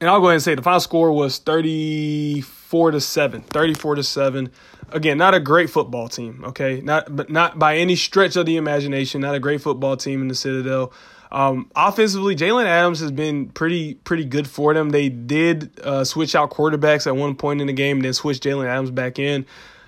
and 0.00 0.10
I'll 0.10 0.20
go 0.20 0.26
ahead 0.26 0.34
and 0.34 0.42
say 0.42 0.54
the 0.54 0.62
final 0.62 0.80
score 0.80 1.12
was 1.12 1.38
34 1.38 2.90
to 2.90 3.00
7. 3.00 3.42
34 3.42 3.94
to 3.94 4.02
7. 4.02 4.50
Again, 4.90 5.18
not 5.18 5.34
a 5.34 5.40
great 5.40 5.70
football 5.70 6.08
team, 6.08 6.44
okay? 6.44 6.80
Not 6.80 7.14
but 7.14 7.30
not 7.30 7.58
by 7.58 7.76
any 7.76 7.96
stretch 7.96 8.36
of 8.36 8.46
the 8.46 8.56
imagination, 8.56 9.20
not 9.20 9.34
a 9.34 9.40
great 9.40 9.60
football 9.60 9.96
team 9.96 10.20
in 10.22 10.28
the 10.28 10.34
Citadel. 10.34 10.92
Um, 11.34 11.68
offensively, 11.74 12.36
Jalen 12.36 12.66
Adams 12.66 13.00
has 13.00 13.10
been 13.10 13.48
pretty 13.48 13.94
pretty 13.94 14.24
good 14.24 14.48
for 14.48 14.72
them. 14.72 14.90
They 14.90 15.08
did 15.08 15.80
uh, 15.82 16.04
switch 16.04 16.36
out 16.36 16.52
quarterbacks 16.52 17.08
at 17.08 17.16
one 17.16 17.34
point 17.34 17.60
in 17.60 17.66
the 17.66 17.72
game, 17.72 18.00
then 18.00 18.12
switch 18.12 18.38
Jalen 18.38 18.66
Adams 18.66 18.92
back 18.92 19.18
in. 19.18 19.44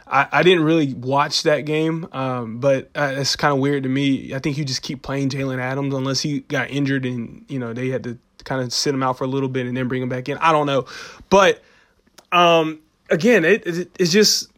I, 0.09 0.27
I 0.33 0.43
didn't 0.43 0.65
really 0.65 0.93
watch 0.95 1.45
that 1.45 1.61
game, 1.61 2.09
um, 2.11 2.59
but 2.59 2.91
uh, 2.97 3.15
it's 3.19 3.37
kind 3.37 3.53
of 3.55 3.61
weird 3.61 3.85
to 3.85 3.89
me. 3.89 4.35
I 4.35 4.41
think 4.41 4.59
you 4.59 4.65
just 4.65 4.83
keep 4.83 5.03
playing 5.03 5.29
Jalen 5.29 5.61
Adams 5.61 5.95
unless 5.95 6.21
he 6.21 6.41
got 6.41 6.69
injured 6.69 7.07
and 7.07 7.45
you 7.49 7.61
know 7.61 7.73
they 7.73 7.91
had 7.91 8.03
to 8.05 8.19
kind 8.43 8.61
of 8.61 8.73
sit 8.73 8.93
him 8.93 9.05
out 9.05 9.17
for 9.17 9.23
a 9.23 9.29
little 9.29 9.49
bit 9.49 9.67
and 9.67 9.77
then 9.77 9.87
bring 9.87 10.03
him 10.03 10.09
back 10.09 10.29
in. 10.29 10.39
I 10.39 10.51
don't 10.51 10.67
know, 10.67 10.87
but 11.31 11.63
um, 12.33 12.81
again, 13.09 13.45
it, 13.45 13.65
it, 13.69 13.91
it's 14.01 14.11
just 14.11 14.51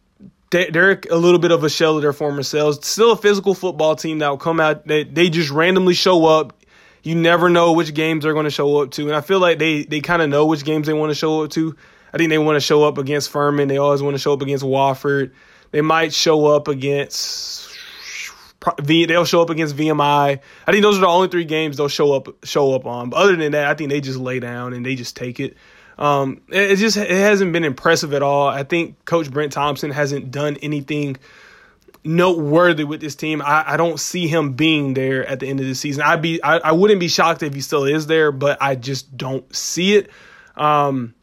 they're 0.51 1.01
a 1.11 1.17
little 1.17 1.39
bit 1.39 1.51
of 1.51 1.65
a 1.65 1.69
shell 1.69 1.97
of 1.97 2.03
their 2.03 2.15
former 2.15 2.43
selves. 2.43 2.87
Still 2.87 3.13
a 3.13 3.17
physical 3.17 3.55
football 3.55 3.95
team 3.95 4.21
that 4.21 4.29
will 4.29 4.39
come 4.39 4.59
out. 4.59 4.87
They 4.87 5.05
they 5.05 5.29
just 5.29 5.51
randomly 5.51 5.95
show 5.95 6.25
up, 6.25 6.55
you 7.03 7.15
never 7.15 7.49
know 7.49 7.73
which 7.73 7.95
games 7.95 8.25
they're 8.25 8.33
going 8.33 8.45
to 8.45 8.51
show 8.51 8.83
up 8.83 8.91
to. 8.93 9.07
And 9.07 9.17
I 9.17 9.21
feel 9.21 9.41
like 9.41 9.59
they, 9.59 9.85
they 9.85 10.01
kind 10.01 10.23
of 10.23 10.29
know 10.29 10.47
which 10.47 10.65
games 10.65 10.87
they 10.87 10.93
want 10.93 11.11
to 11.11 11.15
show 11.15 11.45
up 11.45 11.51
to. 11.51 11.77
I 12.13 12.17
think 12.17 12.31
they 12.31 12.39
want 12.39 12.57
to 12.57 12.61
show 12.61 12.85
up 12.85 12.99
against 12.99 13.31
Furman. 13.31 13.69
They 13.69 13.79
always 13.79 14.03
want 14.03 14.15
to 14.15 14.19
show 14.19 14.33
up 14.33 14.43
against 14.43 14.65
Wofford. 14.65 15.33
They 15.71 15.81
might 15.81 16.13
show 16.13 16.47
up 16.47 16.69
against. 16.69 17.69
They'll 18.85 19.25
show 19.25 19.43
up 19.43 19.51
against 19.51 19.77
VMI. 19.77 20.41
I 20.67 20.73
think 20.73 20.83
those 20.83 20.99
are 20.99 21.03
the 21.03 21.07
only 21.07 21.29
three 21.29 21.45
games 21.45 21.77
they'll 21.77 21.89
show 21.89 22.13
up 22.13 22.45
show 22.45 22.75
up 22.75 22.87
on. 22.87 23.11
But 23.11 23.19
other 23.19 23.37
than 23.37 23.53
that, 23.53 23.69
I 23.69 23.75
think 23.75 23.91
they 23.91 24.01
just 24.01 24.19
lay 24.19 24.41
down 24.41 24.73
and 24.73 24.85
they 24.85 24.95
just 24.95 25.17
take 25.17 25.39
it. 25.39 25.57
Um, 25.99 26.41
it, 26.49 26.73
it 26.73 26.77
just 26.77 26.97
it 26.97 27.11
hasn't 27.11 27.53
been 27.53 27.65
impressive 27.65 28.15
at 28.15 28.23
all. 28.23 28.49
I 28.49 28.65
think 28.65 29.05
Coach 29.05 29.31
Brent 29.31 29.53
Thompson 29.53 29.91
hasn't 29.91 30.31
done 30.31 30.57
anything 30.57 31.17
noteworthy 32.05 32.85
with 32.85 33.01
this 33.01 33.15
team. 33.15 33.43
I, 33.43 33.73
I, 33.73 33.77
don't 33.77 33.99
see 33.99 34.29
him 34.29 34.53
being 34.53 34.95
there 34.95 35.27
at 35.27 35.41
the 35.41 35.47
end 35.47 35.61
of 35.61 35.67
the 35.67 35.75
season. 35.75 36.03
I'd 36.03 36.23
be 36.23 36.43
I, 36.43 36.59
I 36.59 36.73
wouldn't 36.73 37.01
be 37.01 37.09
shocked 37.09 37.43
if 37.43 37.55
he 37.55 37.61
still 37.61 37.85
is 37.85 38.07
there, 38.07 38.33
but 38.33 38.59
I 38.61 38.77
just 38.77 39.17
don't 39.17 39.55
see 39.55 39.97
it. 39.97 40.11
Um, 40.57 41.15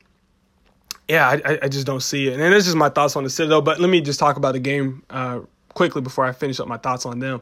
yeah, 1.08 1.27
I, 1.27 1.60
I 1.63 1.67
just 1.67 1.86
don't 1.86 2.01
see 2.01 2.27
it. 2.27 2.39
And 2.39 2.41
that's 2.53 2.65
just 2.65 2.77
my 2.77 2.89
thoughts 2.89 3.15
on 3.15 3.24
the 3.24 3.29
Citadel. 3.29 3.62
But 3.62 3.79
let 3.79 3.89
me 3.89 4.01
just 4.01 4.20
talk 4.20 4.38
about 4.38 4.53
the 4.53 4.60
game 4.60 5.03
uh, 5.10 5.41
quickly 5.74 6.01
before 6.01 6.25
I 6.25 6.32
finish 6.32 6.60
up 6.60 6.67
my 6.67 6.77
thoughts 6.77 7.05
on 7.05 7.20
them. 7.20 7.41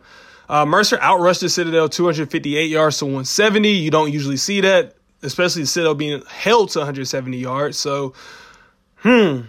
Uh, 0.50 0.66
Mercer 0.66 0.98
outrushed 0.98 1.40
the 1.40 1.50
Citadel 1.50 1.88
258 1.88 2.70
yards 2.70 2.98
to 3.00 3.06
170. 3.06 3.70
You 3.70 3.92
don't 3.92 4.12
usually 4.12 4.38
see 4.38 4.62
that, 4.62 4.96
especially 5.22 5.62
the 5.64 5.68
Citadel 5.68 5.96
being 5.96 6.22
held 6.28 6.70
to 6.72 6.80
170 6.80 7.38
yards. 7.38 7.78
So, 7.78 8.14
hmm, 8.98 9.42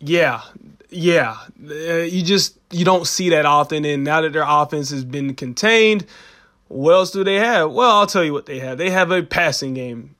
yeah, 0.00 0.42
yeah, 0.90 1.36
uh, 1.68 1.74
you 1.74 2.22
just 2.22 2.58
you 2.70 2.84
don't 2.84 3.06
see 3.06 3.30
that 3.30 3.46
often. 3.46 3.84
And 3.84 4.04
now 4.04 4.20
that 4.20 4.32
their 4.32 4.44
offense 4.46 4.90
has 4.90 5.04
been 5.04 5.34
contained, 5.34 6.06
what 6.68 6.92
else 6.92 7.10
do 7.10 7.24
they 7.24 7.36
have? 7.36 7.72
Well, 7.72 7.90
I'll 7.90 8.06
tell 8.06 8.24
you 8.24 8.32
what 8.32 8.46
they 8.46 8.60
have. 8.60 8.78
They 8.78 8.90
have 8.90 9.10
a 9.10 9.22
passing 9.22 9.74
game, 9.74 10.14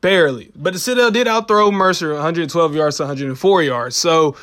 barely. 0.00 0.50
But 0.56 0.72
the 0.72 0.78
Citadel 0.78 1.10
did 1.10 1.28
outthrow 1.28 1.70
Mercer 1.70 2.12
112 2.12 2.74
yards 2.74 2.96
to 2.98 3.04
104 3.04 3.62
yards. 3.62 3.96
So 3.96 4.36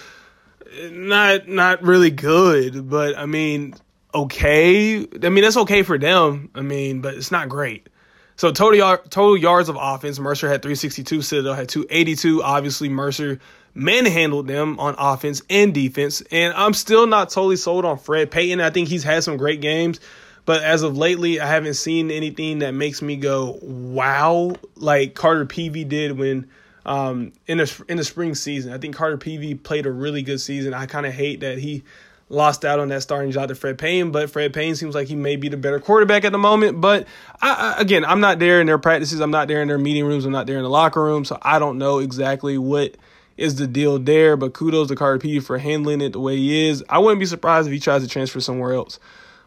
not 0.92 1.48
not 1.48 1.82
really 1.82 2.12
good, 2.12 2.90
but 2.90 3.18
I 3.18 3.26
mean, 3.26 3.74
okay. 4.14 5.08
I 5.24 5.30
mean, 5.30 5.44
that's 5.44 5.58
okay 5.58 5.84
for 5.84 5.98
them. 5.98 6.50
I 6.56 6.62
mean, 6.62 7.02
but 7.02 7.16
it's 7.16 7.32
not 7.32 7.50
great. 7.50 7.90
So 8.36 8.52
total 8.52 8.98
total 9.10 9.36
yards 9.36 9.70
of 9.70 9.78
offense, 9.80 10.20
Mercer 10.20 10.48
had 10.48 10.62
362, 10.62 11.22
Citadel 11.24 11.56
had 11.56 11.70
282. 11.70 12.44
Obviously, 12.44 12.88
Mercer 12.90 13.40
manhandled 13.78 14.48
them 14.48 14.80
on 14.80 14.96
offense 14.98 15.42
and 15.50 15.74
defense. 15.74 16.22
And 16.32 16.54
I'm 16.56 16.74
still 16.74 17.06
not 17.06 17.30
totally 17.30 17.56
sold 17.56 17.86
on 17.86 17.98
Fred 17.98 18.32
Payton. 18.32 18.60
I 18.60 18.72
think 18.72 18.90
he's 18.90 19.04
had 19.04 19.24
some 19.24 19.38
great 19.38 19.62
games, 19.62 20.00
but 20.46 20.64
as 20.64 20.82
of 20.82 20.98
lately, 20.98 21.40
I 21.40 21.46
haven't 21.46 21.76
seen 21.76 22.10
anything 22.10 22.60
that 22.60 22.72
makes 22.72 23.02
me 23.02 23.16
go 23.16 23.60
wow, 23.62 24.56
like 24.76 25.14
Carter 25.14 25.46
Peavy 25.46 25.84
did 25.84 26.18
when 26.18 26.50
um, 26.86 27.34
in 27.46 27.60
the 27.60 27.84
in 27.88 27.98
the 27.98 28.04
spring 28.04 28.34
season. 28.34 28.74
I 28.74 28.80
think 28.80 28.96
Carter 28.96 29.18
Peavy 29.18 29.54
played 29.54 29.86
a 29.86 29.92
really 29.92 30.24
good 30.24 30.42
season. 30.42 30.74
I 30.74 30.88
kind 30.88 31.06
of 31.06 31.14
hate 31.14 31.42
that 31.42 31.60
he 31.60 31.84
lost 32.30 32.66
out 32.66 32.80
on 32.80 32.90
that 32.90 33.04
starting 33.04 33.32
job 33.32 33.50
to 33.50 33.56
Fred 33.56 33.78
Payton, 33.78 34.12
but 34.12 34.30
Fred 34.30 34.54
Payton 34.54 34.76
seems 34.76 34.96
like 34.96 35.08
he 35.08 35.16
may 35.16 35.36
be 35.36 35.50
the 35.50 35.58
better 35.58 35.80
quarterback 35.80 36.26
at 36.26 36.32
the 36.32 36.38
moment. 36.38 36.82
But 36.82 37.08
I, 37.42 37.76
I, 37.78 37.82
again, 37.82 38.04
I'm 38.04 38.22
not 38.22 38.40
there 38.40 38.60
in 38.60 38.68
their 38.68 38.80
practices. 38.80 39.20
I'm 39.20 39.32
not 39.32 39.48
there 39.48 39.62
in 39.62 39.68
their 39.68 39.78
meeting 39.78 40.06
rooms. 40.06 40.26
I'm 40.26 40.32
not 40.32 40.48
there 40.48 40.58
in 40.58 40.64
the 40.64 40.70
locker 40.70 41.04
room, 41.04 41.26
so 41.26 41.38
I 41.42 41.60
don't 41.60 41.78
know 41.78 42.00
exactly 42.00 42.58
what 42.58 42.96
is 43.38 43.56
the 43.56 43.68
deal 43.68 44.00
there. 44.00 44.36
But 44.36 44.54
kudos 44.54 44.90
to 44.90 44.96
Peavy 44.96 45.40
for 45.40 45.58
handling 45.58 46.02
it 46.02 46.14
the 46.14 46.20
way 46.20 46.36
he 46.38 46.68
is. 46.68 46.84
I 46.90 47.00
wouldn't 47.00 47.20
be 47.20 47.26
surprised 47.26 47.68
if 47.68 47.74
he 47.74 47.80
tries 47.80 48.04
to 48.04 48.10
transfer 48.10 48.40
somewhere 48.40 48.74
else. 48.74 49.00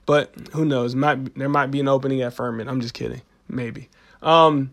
But 0.06 0.32
who 0.52 0.64
knows? 0.64 0.94
Might 0.94 1.34
there 1.36 1.48
might 1.48 1.70
be 1.70 1.80
an 1.80 1.88
opening 1.88 2.22
at 2.22 2.32
Furman. 2.34 2.68
I'm 2.68 2.80
just 2.80 2.94
kidding. 2.94 3.22
Maybe. 3.48 3.88
Um, 4.22 4.70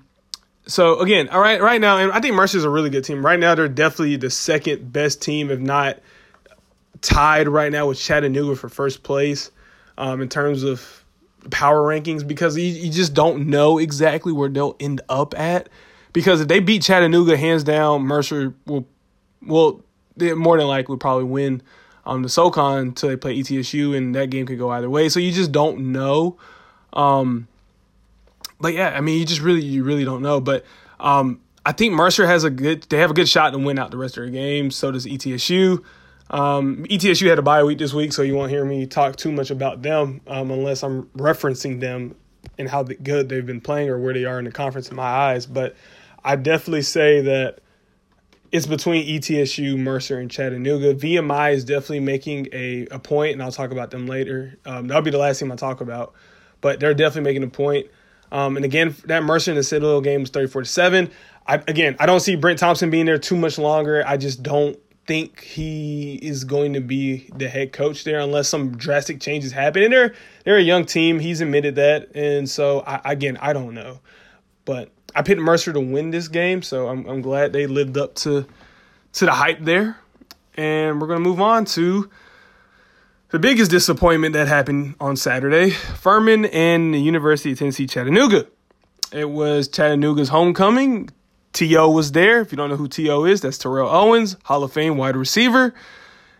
so 0.68 1.00
again, 1.00 1.30
all 1.30 1.40
right, 1.40 1.62
right 1.62 1.80
now, 1.80 1.98
and 1.98 2.12
I 2.12 2.20
think 2.20 2.36
Mercer's 2.36 2.64
a 2.64 2.70
really 2.70 2.90
good 2.90 3.04
team. 3.04 3.26
Right 3.26 3.40
now, 3.40 3.56
they're 3.56 3.68
definitely 3.68 4.18
the 4.18 4.30
second 4.30 4.92
best 4.92 5.22
team, 5.22 5.50
if 5.50 5.60
not 5.60 6.00
tied 7.02 7.48
right 7.48 7.72
now 7.72 7.88
with 7.88 8.00
Chattanooga 8.00 8.56
for 8.56 8.70
first 8.70 9.04
place 9.04 9.52
um, 9.98 10.22
in 10.22 10.30
terms 10.30 10.64
of 10.64 11.06
power 11.52 11.82
rankings 11.82 12.28
because 12.28 12.58
you, 12.58 12.66
you 12.66 12.92
just 12.92 13.14
don't 13.14 13.48
know 13.48 13.78
exactly 13.78 14.34
where 14.34 14.50
they'll 14.50 14.76
end 14.80 15.02
up 15.08 15.38
at. 15.38 15.70
Because 16.14 16.42
if 16.42 16.48
they 16.48 16.60
beat 16.60 16.82
Chattanooga 16.82 17.38
hands 17.38 17.64
down, 17.64 18.02
Mercer 18.02 18.54
will 18.66 18.88
will 19.48 19.84
more 20.20 20.58
than 20.58 20.68
likely 20.68 20.98
probably 20.98 21.25
win 21.25 21.62
um, 22.06 22.24
the 22.24 22.30
SoCon 22.30 22.80
until 22.80 23.10
they 23.10 23.18
play 23.18 23.38
ETSU, 23.38 23.96
and 23.96 24.16
that 24.16 24.30
game 24.30 24.46
could 24.46 24.58
go 24.58 24.70
either 24.70 24.89
way. 24.89 25.10
So 25.10 25.20
you 25.20 25.32
just 25.32 25.51
don't 25.51 25.92
know. 25.92 26.38
Um, 26.94 27.48
but 28.60 28.74
yeah, 28.74 28.89
I 28.89 29.01
mean, 29.01 29.20
you 29.20 29.25
just 29.25 29.42
really, 29.42 29.63
you 29.63 29.84
really 29.84 30.06
don't 30.06 30.22
know. 30.22 30.39
But 30.39 30.66
um, 31.00 31.42
I 31.66 31.74
think 31.74 31.94
Mercer 31.94 32.25
has 32.25 32.44
a 32.44 32.50
good, 32.50 32.84
they 32.84 32.98
have 32.98 33.12
a 33.12 33.13
good 33.13 33.30
shot 33.30 33.51
to 33.51 33.60
win 33.60 33.77
out 33.77 33.92
the 33.92 33.98
rest 33.98 34.18
of 34.18 34.24
their 34.24 34.32
games. 34.32 34.75
So 34.75 34.92
does 34.92 35.06
ETSU. 35.06 35.84
Um, 36.30 36.86
ETSU 36.89 37.30
had 37.30 37.39
a 37.39 37.42
bye 37.42 37.63
week 37.63 37.77
this 37.77 37.94
week, 37.94 38.13
so 38.13 38.22
you 38.22 38.36
won't 38.36 38.51
hear 38.51 38.66
me 38.66 38.86
talk 38.86 39.16
too 39.16 39.32
much 39.32 39.51
about 39.51 39.82
them 39.82 40.22
um, 40.27 40.51
unless 40.51 40.84
I'm 40.84 41.04
referencing 41.18 41.80
them 41.80 42.16
and 42.58 42.70
how 42.70 42.84
good 42.84 43.30
they've 43.30 43.46
been 43.46 43.62
playing 43.62 43.89
or 43.89 44.00
where 44.00 44.13
they 44.13 44.25
are 44.25 44.39
in 44.39 44.46
the 44.46 44.51
conference 44.51 44.89
in 44.89 44.96
my 44.96 45.04
eyes. 45.04 45.46
But 45.46 45.75
I 46.24 46.36
definitely 46.36 46.82
say 46.82 47.22
that 47.22 47.60
it's 48.51 48.66
between 48.66 49.08
ETSU, 49.08 49.77
Mercer, 49.77 50.20
and 50.20 50.32
Chattanooga. 50.32 50.94
VMI 50.94 51.54
is 51.54 51.66
definitely 51.66 52.00
making 52.01 52.48
a, 52.54 52.88
a 52.92 53.00
point, 53.00 53.34
and 53.34 53.44
I'll 53.44 53.51
talk 53.51 53.72
about 53.72 53.92
them 53.92 54.08
later. 54.08 54.58
Um, 54.66 54.88
that'll 54.88 55.04
be 55.04 55.12
the 55.12 55.18
last 55.18 55.39
team 55.39 55.51
I 55.51 55.56
talk 55.56 55.82
about, 55.82 56.13
but 56.62 56.80
they're 56.80 56.94
definitely 56.94 57.30
making 57.30 57.44
a 57.44 57.50
point. 57.50 57.88
Um, 58.32 58.56
and 58.56 58.66
again, 58.66 58.96
that 59.06 59.24
Mercer 59.24 59.51
and 59.51 59.58
the 59.58 59.63
Citadel 59.63 60.01
game 60.01 60.22
was 60.22 60.30
34 60.30 60.63
to 60.63 60.70
7. 60.70 61.10
Again, 61.48 61.96
I 62.00 62.06
don't 62.06 62.20
see 62.20 62.36
Brent 62.36 62.60
Thompson 62.60 62.89
being 62.89 63.06
there 63.06 63.18
too 63.18 63.38
much 63.38 63.58
longer. 63.58 64.04
I 64.06 64.18
just 64.18 64.44
don't 64.44 64.77
think 65.06 65.42
he 65.42 66.16
is 66.16 66.44
going 66.44 66.74
to 66.74 66.82
be 66.82 67.30
the 67.38 67.48
head 67.48 67.72
coach 67.72 68.04
there 68.04 68.20
unless 68.20 68.50
some 68.50 68.75
drastic 68.75 69.22
changes 69.22 69.54
happen. 69.54 69.84
And 69.84 69.94
they're 69.94 70.13
they're 70.44 70.58
a 70.58 70.62
young 70.62 70.86
team. 70.86 71.20
He's 71.20 71.39
admitted 71.39 71.75
that, 71.75 72.13
and 72.16 72.50
so 72.50 72.82
I, 72.82 73.00
again, 73.06 73.38
I 73.38 73.54
don't 73.54 73.74
know, 73.74 74.01
but 74.66 74.92
I 75.16 75.22
picked 75.22 75.42
Mercer 75.42 75.74
to 75.74 75.80
win 75.80 76.12
this 76.12 76.28
game, 76.28 76.62
so 76.62 76.88
I'm 76.88 77.06
I'm 77.08 77.22
glad 77.22 77.54
they 77.54 77.68
lived 77.68 77.98
up 77.98 78.16
to 78.16 78.46
to 79.14 79.26
the 79.26 79.32
hype 79.32 79.60
there. 79.62 79.98
And 80.56 81.00
we're 81.02 81.08
gonna 81.08 81.20
move 81.20 81.42
on 81.42 81.66
to 81.66 82.10
the 83.30 83.40
biggest 83.40 83.70
disappointment 83.72 84.34
that 84.34 84.48
happened 84.48 84.96
on 85.00 85.16
Saturday: 85.16 85.72
Furman 85.72 86.46
and 86.46 86.94
the 86.94 87.00
University 87.00 87.52
of 87.52 87.60
Tennessee 87.60 87.88
Chattanooga. 87.88 88.48
It 89.12 89.30
was 89.30 89.68
Chattanooga's 89.68 90.30
homecoming. 90.30 91.10
T.O. 91.54 91.90
was 91.90 92.12
there. 92.12 92.42
If 92.42 92.52
you 92.52 92.56
don't 92.56 92.70
know 92.70 92.76
who 92.76 92.88
T.O. 92.88 93.24
is, 93.26 93.42
that's 93.42 93.58
Terrell 93.58 93.90
Owens, 93.90 94.36
Hall 94.44 94.64
of 94.64 94.72
Fame 94.72 94.98
wide 94.98 95.16
receiver. 95.16 95.74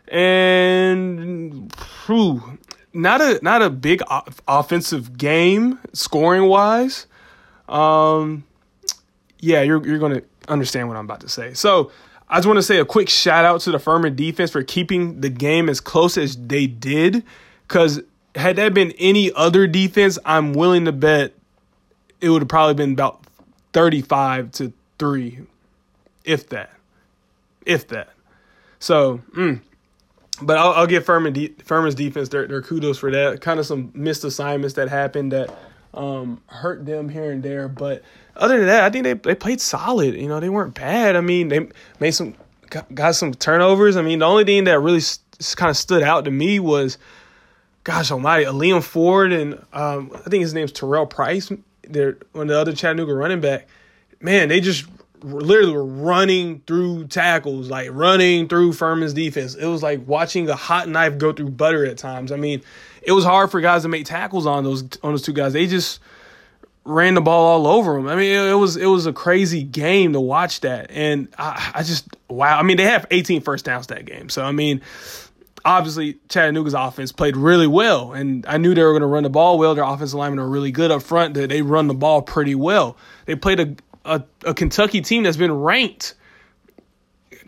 And 0.10 1.74
whew, 2.06 2.60
not 2.94 3.22
a 3.22 3.40
not 3.42 3.62
a 3.62 3.70
big 3.70 4.02
offensive 4.48 5.18
game 5.18 5.80
scoring 5.94 6.44
wise. 6.44 7.08
Um, 7.68 8.44
yeah, 9.40 9.62
you're 9.62 9.86
you're 9.86 10.00
gonna 10.00 10.22
understand 10.48 10.88
what 10.88 10.98
I'm 10.98 11.06
about 11.06 11.22
to 11.22 11.30
say. 11.30 11.54
So 11.54 11.92
I 12.30 12.38
just 12.38 12.48
want 12.48 12.58
to 12.58 12.64
say 12.64 12.80
a 12.80 12.86
quick 12.86 13.10
shout 13.10 13.46
out 13.46 13.62
to 13.62 13.72
the 13.72 13.80
Furman 13.80 14.16
defense 14.16 14.52
for 14.52 14.64
keeping 14.64 15.22
the 15.22 15.30
game 15.30 15.70
as 15.70 15.80
close 15.80 16.18
as 16.18 16.36
they 16.36 16.68
did. 16.68 17.24
Because 17.68 18.02
had 18.36 18.58
that 18.58 18.74
been 18.74 18.92
any 18.98 19.32
other 19.34 19.68
defense, 19.68 20.20
I'm 20.26 20.54
willing 20.54 20.86
to 20.86 20.92
bet 20.92 21.34
it 22.20 22.30
would 22.30 22.42
have 22.42 22.50
probably 22.50 22.74
been 22.74 22.94
about 22.94 23.22
35 23.74 24.52
to 24.54 24.74
three, 25.00 25.40
if 26.26 26.50
that, 26.50 26.72
if 27.66 27.88
that. 27.90 28.10
So, 28.80 29.22
mm, 29.36 29.62
but 30.42 30.58
I'll, 30.58 30.72
I'll 30.74 30.88
give 30.88 31.06
Furman 31.06 31.34
de- 31.34 31.56
Furman's 31.64 31.96
defense 31.96 32.30
their, 32.30 32.48
their 32.48 32.62
kudos 32.62 32.98
for 32.98 33.12
that. 33.12 33.42
Kind 33.42 33.60
of 33.60 33.66
some 33.66 33.92
missed 33.94 34.24
assignments 34.24 34.76
that 34.76 34.90
happened 34.90 35.32
that 35.32 35.56
um, 35.94 36.42
hurt 36.48 36.86
them 36.86 37.10
here 37.10 37.32
and 37.32 37.42
there, 37.42 37.68
but 37.68 38.04
other 38.38 38.58
than 38.58 38.68
that, 38.68 38.84
I 38.84 38.90
think 38.90 39.04
they 39.04 39.14
they 39.14 39.36
played 39.36 39.62
solid. 39.62 40.16
You 40.16 40.28
know, 40.28 40.40
they 40.40 40.50
weren't 40.50 40.74
bad. 40.74 41.16
I 41.16 41.22
mean, 41.22 41.50
they 41.50 41.68
made 42.00 42.12
some 42.12 42.36
got 42.94 43.16
some 43.16 43.34
turnovers. 43.34 43.96
I 43.96 44.02
mean, 44.02 44.20
the 44.20 44.26
only 44.26 44.44
thing 44.44 44.66
that 44.66 44.80
really 44.80 45.00
st- 45.00 45.56
kind 45.56 45.70
of 45.70 45.78
stood 45.78 46.04
out 46.04 46.26
to 46.26 46.32
me 46.32 46.60
was, 46.60 46.98
gosh 47.84 48.12
almighty, 48.12 48.46
Ailym 48.46 48.84
Ford 48.84 49.32
and 49.32 49.54
um, 49.74 50.12
I 50.14 50.30
think 50.30 50.42
his 50.42 50.54
name's 50.54 50.72
Terrell 50.72 51.06
Price. 51.06 51.52
They're 51.84 52.18
one 52.34 52.44
of 52.44 52.48
the 52.50 52.60
other 52.60 52.74
Chattanooga 52.74 53.14
running 53.14 53.42
back. 53.42 53.68
Man, 54.20 54.50
they 54.50 54.60
just 54.60 54.86
literally 55.22 55.72
were 55.72 55.86
running 55.86 56.62
through 56.68 57.08
tackles, 57.08 57.70
like 57.70 57.90
running 57.92 58.48
through 58.48 58.74
Furman's 58.74 59.14
defense. 59.14 59.56
It 59.56 59.66
was 59.66 59.82
like 59.82 60.06
watching 60.08 60.50
a 60.50 60.56
hot 60.56 60.90
knife 60.90 61.18
go 61.18 61.32
through 61.32 61.52
butter 61.52 61.86
at 61.86 61.98
times. 61.98 62.32
I 62.32 62.36
mean, 62.36 62.62
it 63.02 63.12
was 63.12 63.24
hard 63.24 63.52
for 63.52 63.62
guys 63.62 63.84
to 63.84 63.88
make 63.88 64.06
tackles 64.06 64.46
on 64.46 64.64
those 64.64 64.84
on 65.04 65.14
those 65.14 65.22
two 65.22 65.34
guys. 65.34 65.54
They 65.54 65.68
just 65.68 66.00
ran 66.88 67.14
the 67.14 67.22
ball 67.22 67.46
all 67.46 67.68
over 67.68 67.94
them. 67.94 68.08
I 68.08 68.16
mean, 68.16 68.32
it, 68.32 68.52
it, 68.52 68.56
was 68.56 68.78
it 68.78 68.86
was 68.86 69.06
a 69.06 69.14
crazy 69.14 69.64
game 69.64 70.14
to 70.14 70.20
watch 70.20 70.62
that, 70.62 70.90
and 70.92 71.28
I, 71.38 71.72
I 71.76 71.84
just 71.84 72.08
wow. 72.30 72.58
I 72.58 72.64
mean, 72.64 72.78
they 72.78 72.86
have 72.86 73.06
18 73.12 73.42
first 73.42 73.66
downs 73.66 73.88
that 73.88 74.06
game, 74.06 74.30
so 74.30 74.44
I 74.44 74.52
mean, 74.52 74.82
obviously 75.66 76.18
Chattanooga's 76.30 76.74
offense 76.74 77.12
played 77.12 77.36
really 77.36 77.68
well, 77.68 78.14
and 78.14 78.46
I 78.48 78.58
knew 78.58 78.74
they 78.74 78.84
were 78.84 78.94
going 78.94 79.02
to 79.02 79.08
run 79.08 79.24
the 79.24 79.30
ball 79.30 79.60
well. 79.60 79.76
Their 79.76 79.84
offensive 79.84 80.18
linemen 80.18 80.40
are 80.40 80.48
really 80.48 80.72
good 80.72 80.92
up 80.92 81.04
front. 81.04 81.34
They, 81.34 81.46
they 81.46 81.62
run 81.62 81.88
the 81.88 81.94
ball 81.94 82.22
pretty 82.22 82.56
well. 82.56 82.98
They 83.26 83.36
played 83.36 83.60
a, 83.60 83.76
a, 84.06 84.24
a 84.46 84.54
Kentucky 84.54 85.02
team 85.02 85.24
that's 85.24 85.38
been 85.38 85.52
ranked 85.52 86.16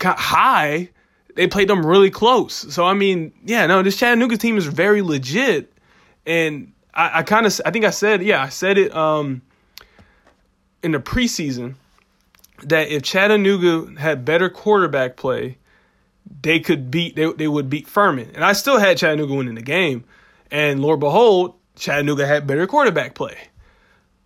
high. 0.02 0.90
They 1.36 1.48
played 1.48 1.70
them 1.70 1.86
really 1.86 2.10
close. 2.10 2.74
So 2.74 2.86
I 2.86 2.94
mean, 2.94 3.32
yeah, 3.46 3.66
no, 3.68 3.82
this 3.82 3.98
Chattanooga 3.98 4.38
team 4.38 4.58
is 4.58 4.66
very 4.66 5.02
legit, 5.02 5.72
and 6.26 6.74
I, 6.94 7.20
I 7.20 7.24
kind 7.24 7.46
of 7.46 7.60
I 7.66 7.72
think 7.72 7.86
I 7.86 7.92
said 7.92 8.22
yeah 8.24 8.42
I 8.42 8.50
said 8.50 8.78
it 8.78 8.96
um 8.96 9.42
in 10.82 10.92
the 10.92 11.00
preseason 11.00 11.76
that 12.64 12.90
if 12.90 13.04
Chattanooga 13.04 14.00
had 14.00 14.26
better 14.26 14.50
quarterback 14.50 15.18
play, 15.18 15.58
they 16.42 16.60
could 16.60 16.92
beat 16.92 17.16
they, 17.16 17.32
they 17.32 17.48
would 17.48 17.70
beat 17.70 17.88
Furman. 17.88 18.32
And 18.34 18.44
I 18.44 18.54
still 18.54 18.78
had 18.78 18.98
Chattanooga 18.98 19.34
winning 19.34 19.56
the 19.56 19.62
game. 19.62 20.04
And 20.52 20.82
Lord 20.82 21.00
behold, 21.00 21.56
Chattanooga 21.76 22.26
had 22.26 22.48
better 22.48 22.68
quarterback 22.68 23.16
play. 23.16 23.38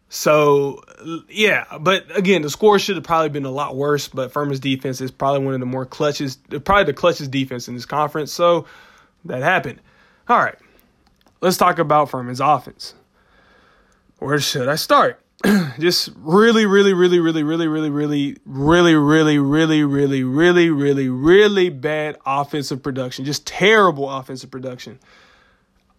So 0.10 0.84
yeah, 1.28 1.66
but 1.80 2.16
again, 2.16 2.44
the 2.44 2.50
score 2.50 2.78
should 2.78 2.98
have 2.98 3.04
probably 3.04 3.30
been 3.30 3.46
a 3.46 3.52
lot 3.52 3.76
worse. 3.76 4.08
But 4.08 4.32
Furman's 4.32 4.60
defense 4.60 5.02
is 5.02 5.12
probably 5.12 5.46
one 5.46 5.54
of 5.54 5.60
the 5.60 5.66
more 5.66 5.86
clutches, 5.86 6.36
probably 6.36 6.86
the 6.86 6.94
clutches 6.94 7.28
defense 7.28 7.68
in 7.68 7.74
this 7.74 7.86
conference. 7.86 8.32
So 8.32 8.68
that 9.26 9.42
happened. 9.42 9.80
All 10.28 10.38
right, 10.38 10.58
let's 11.44 11.58
talk 11.58 11.78
about 11.78 12.10
Furman's 12.10 12.40
offense. 12.40 12.96
Where 14.20 14.40
should 14.40 14.70
I 14.70 14.76
start? 14.76 15.20
Just 15.80 16.10
really, 16.16 16.66
really, 16.66 16.94
really, 16.94 17.20
really, 17.20 17.44
really, 17.44 17.68
really, 17.68 17.90
really, 17.90 18.38
really, 18.46 18.96
really, 18.96 19.38
really, 19.38 19.84
really, 19.84 20.24
really, 20.24 20.70
really, 20.70 21.10
really 21.10 21.70
bad 21.70 22.18
offensive 22.26 22.82
production. 22.82 23.26
Just 23.26 23.46
terrible 23.46 24.10
offensive 24.10 24.50
production. 24.50 25.00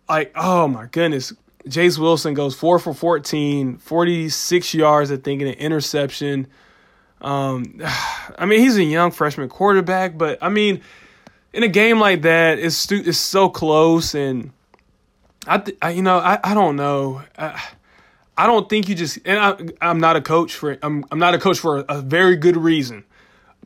Like, 0.08 0.32
oh 0.34 0.66
my 0.66 0.86
goodness. 0.86 1.34
Jace 1.68 1.98
Wilson 1.98 2.34
goes 2.34 2.54
four 2.54 2.78
for 2.78 2.94
14, 2.94 3.78
46 3.78 4.74
yards, 4.74 5.10
I 5.12 5.16
think, 5.16 5.42
in 5.42 5.48
an 5.48 5.54
interception. 5.54 6.46
Um, 7.20 7.80
I 8.38 8.46
mean, 8.46 8.60
he's 8.60 8.76
a 8.76 8.84
young 8.84 9.10
freshman 9.10 9.50
quarterback, 9.50 10.16
but 10.16 10.38
I 10.42 10.48
mean, 10.48 10.80
in 11.52 11.62
a 11.62 11.68
game 11.68 12.00
like 12.00 12.22
that, 12.22 12.58
it's 12.58 12.90
it's 12.90 13.18
so 13.18 13.48
close, 13.48 14.14
and 14.14 14.50
I, 15.46 15.58
th- 15.58 15.78
I 15.82 15.90
you 15.90 16.02
know, 16.02 16.18
I, 16.18 16.38
I 16.42 16.54
don't 16.54 16.76
know. 16.76 17.22
I, 17.36 17.62
I 18.36 18.46
don't 18.46 18.68
think 18.68 18.88
you 18.88 18.94
just 18.94 19.18
and 19.24 19.38
I, 19.38 19.88
I'm 19.88 20.00
not 20.00 20.16
a 20.16 20.20
coach 20.20 20.54
for 20.54 20.76
I'm 20.82 21.04
I'm 21.10 21.18
not 21.18 21.34
a 21.34 21.38
coach 21.38 21.58
for 21.58 21.78
a, 21.78 21.84
a 21.88 22.02
very 22.02 22.36
good 22.36 22.56
reason, 22.56 23.04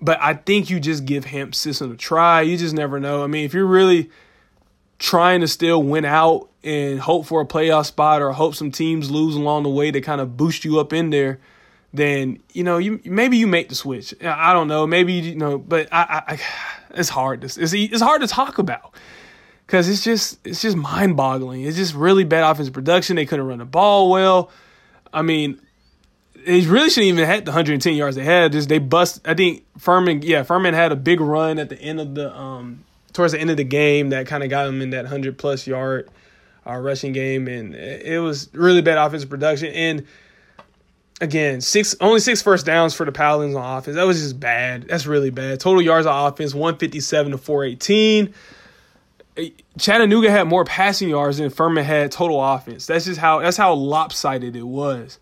but 0.00 0.18
I 0.20 0.35
think 0.35 0.68
you 0.68 0.78
just 0.78 1.04
give 1.04 1.25
Hamp 1.25 1.54
Sisson 1.54 1.92
a 1.92 1.97
try. 1.97 2.42
You 2.42 2.56
just 2.56 2.75
never 2.75 3.00
know. 3.00 3.25
I 3.25 3.26
mean, 3.26 3.44
if 3.44 3.54
you're 3.54 3.66
really 3.66 4.11
trying 4.99 5.40
to 5.40 5.49
still 5.49 5.82
win 5.82 6.04
out 6.04 6.49
and 6.62 7.00
hope 7.00 7.25
for 7.25 7.40
a 7.40 7.47
playoff 7.47 7.87
spot 7.87 8.20
or 8.20 8.32
hope 8.32 8.54
some 8.54 8.70
teams 8.70 9.11
lose 9.11 9.37
along 9.37 9.62
the 9.62 9.70
way 9.70 9.90
to 9.90 10.00
kind 10.00 10.20
of 10.20 10.37
boost 10.37 10.64
you 10.64 10.80
up 10.80 10.92
in 10.92 11.11
there, 11.11 11.38
then 11.94 12.38
you 12.52 12.62
know 12.62 12.76
you 12.76 13.00
maybe 13.04 13.38
you 13.38 13.47
make 13.47 13.70
the 13.70 13.75
switch. 13.75 14.14
I 14.23 14.52
don't 14.52 14.68
know, 14.68 14.87
maybe 14.87 15.14
you 15.14 15.37
know, 15.37 15.56
but 15.56 15.88
I, 15.90 16.23
I, 16.28 16.32
I 16.35 16.40
it's 16.90 17.08
hard. 17.08 17.40
To, 17.40 17.47
it's 17.47 17.73
it's 17.73 18.02
hard 18.02 18.20
to 18.20 18.26
talk 18.26 18.58
about 18.58 18.94
because 19.68 19.87
it's 19.87 20.02
just 20.02 20.38
it's 20.46 20.62
just 20.62 20.78
mind 20.78 21.14
boggling. 21.14 21.60
It's 21.62 21.76
just 21.76 21.94
really 21.94 22.25
bad 22.25 22.50
offensive 22.50 22.72
production. 22.72 23.16
They 23.16 23.26
couldn't 23.26 23.46
run 23.46 23.58
the 23.58 23.66
ball 23.66 24.10
well. 24.10 24.50
I 25.12 25.20
mean, 25.20 25.60
they 26.46 26.62
really 26.62 26.88
shouldn't 26.88 27.08
even 27.08 27.18
have 27.18 27.28
had 27.28 27.44
the 27.44 27.50
110 27.50 27.94
yards 27.94 28.16
they 28.16 28.25
had. 28.25 28.52
Just 28.52 28.70
they 28.70 28.78
bust. 28.78 29.20
I 29.26 29.34
think 29.34 29.66
Furman, 29.76 30.22
yeah, 30.22 30.42
Furman 30.42 30.72
had 30.72 30.90
a 30.90 30.96
big 30.96 31.20
run 31.20 31.58
at 31.58 31.68
the 31.68 31.78
end 31.78 32.00
of 32.00 32.14
the 32.14 32.34
um 32.34 32.82
towards 33.12 33.34
the 33.34 33.40
end 33.40 33.50
of 33.50 33.58
the 33.58 33.64
game 33.64 34.08
that 34.08 34.26
kind 34.26 34.42
of 34.42 34.48
got 34.48 34.64
them 34.64 34.80
in 34.80 34.90
that 34.90 35.04
100 35.04 35.37
plus 35.37 35.66
yard 35.66 36.08
uh, 36.66 36.76
rushing 36.76 37.12
game, 37.12 37.46
and 37.46 37.75
it 37.75 38.22
was 38.22 38.48
really 38.54 38.80
bad 38.80 38.96
offensive 38.96 39.28
production. 39.28 39.70
And 39.75 40.06
again, 41.20 41.60
six 41.60 41.94
only 42.00 42.20
six 42.20 42.40
first 42.40 42.64
downs 42.64 42.94
for 42.94 43.04
the 43.04 43.12
Paladins 43.12 43.54
on 43.54 43.78
offense. 43.78 43.96
That 43.96 44.06
was 44.06 44.18
just 44.18 44.40
bad. 44.40 44.84
That's 44.88 45.04
really 45.06 45.30
bad. 45.30 45.60
Total 45.60 45.82
yards 45.82 46.06
on 46.06 46.32
offense 46.32 46.54
157 46.54 47.32
to 47.32 47.38
418. 47.38 48.32
Chattanooga 49.78 50.30
had 50.30 50.49
more 50.49 50.64
passing 50.64 51.09
yards 51.09 51.38
than 51.38 51.50
Furman 51.50 51.85
had 51.85 52.11
total 52.12 52.42
offense. 52.42 52.87
That's 52.87 53.04
just 53.04 53.21
how 53.21 53.40
that's 53.40 53.57
how 53.57 53.75
lopsided 53.75 54.57
it 54.57 54.66
was. 54.66 55.18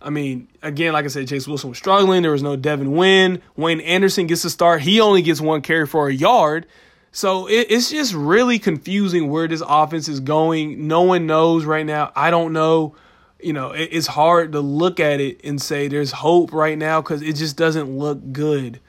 I 0.00 0.10
mean, 0.10 0.48
again, 0.62 0.92
like 0.92 1.04
I 1.04 1.08
said, 1.08 1.28
Jace 1.28 1.46
Wilson 1.46 1.70
was 1.70 1.78
struggling. 1.78 2.22
There 2.22 2.32
was 2.32 2.42
no 2.42 2.56
Devin 2.56 2.92
Wynn. 2.92 3.40
Wayne 3.56 3.80
Anderson 3.80 4.26
gets 4.26 4.42
to 4.42 4.50
start. 4.50 4.82
He 4.82 5.00
only 5.00 5.22
gets 5.22 5.40
one 5.40 5.62
carry 5.62 5.86
for 5.86 6.08
a 6.08 6.12
yard. 6.12 6.66
So 7.12 7.46
it, 7.46 7.66
it's 7.70 7.90
just 7.90 8.14
really 8.14 8.58
confusing 8.58 9.30
where 9.30 9.46
this 9.46 9.62
offense 9.66 10.08
is 10.08 10.18
going. 10.18 10.88
No 10.88 11.02
one 11.02 11.26
knows 11.26 11.64
right 11.64 11.86
now. 11.86 12.10
I 12.16 12.30
don't 12.30 12.52
know. 12.52 12.96
You 13.40 13.52
know, 13.52 13.72
it, 13.72 13.90
it's 13.92 14.06
hard 14.08 14.52
to 14.52 14.60
look 14.60 14.98
at 14.98 15.20
it 15.20 15.40
and 15.44 15.60
say 15.60 15.88
there's 15.88 16.10
hope 16.12 16.52
right 16.52 16.78
now 16.78 17.00
because 17.00 17.22
it 17.22 17.36
just 17.36 17.56
doesn't 17.56 17.96
look 17.96 18.32
good. 18.32 18.80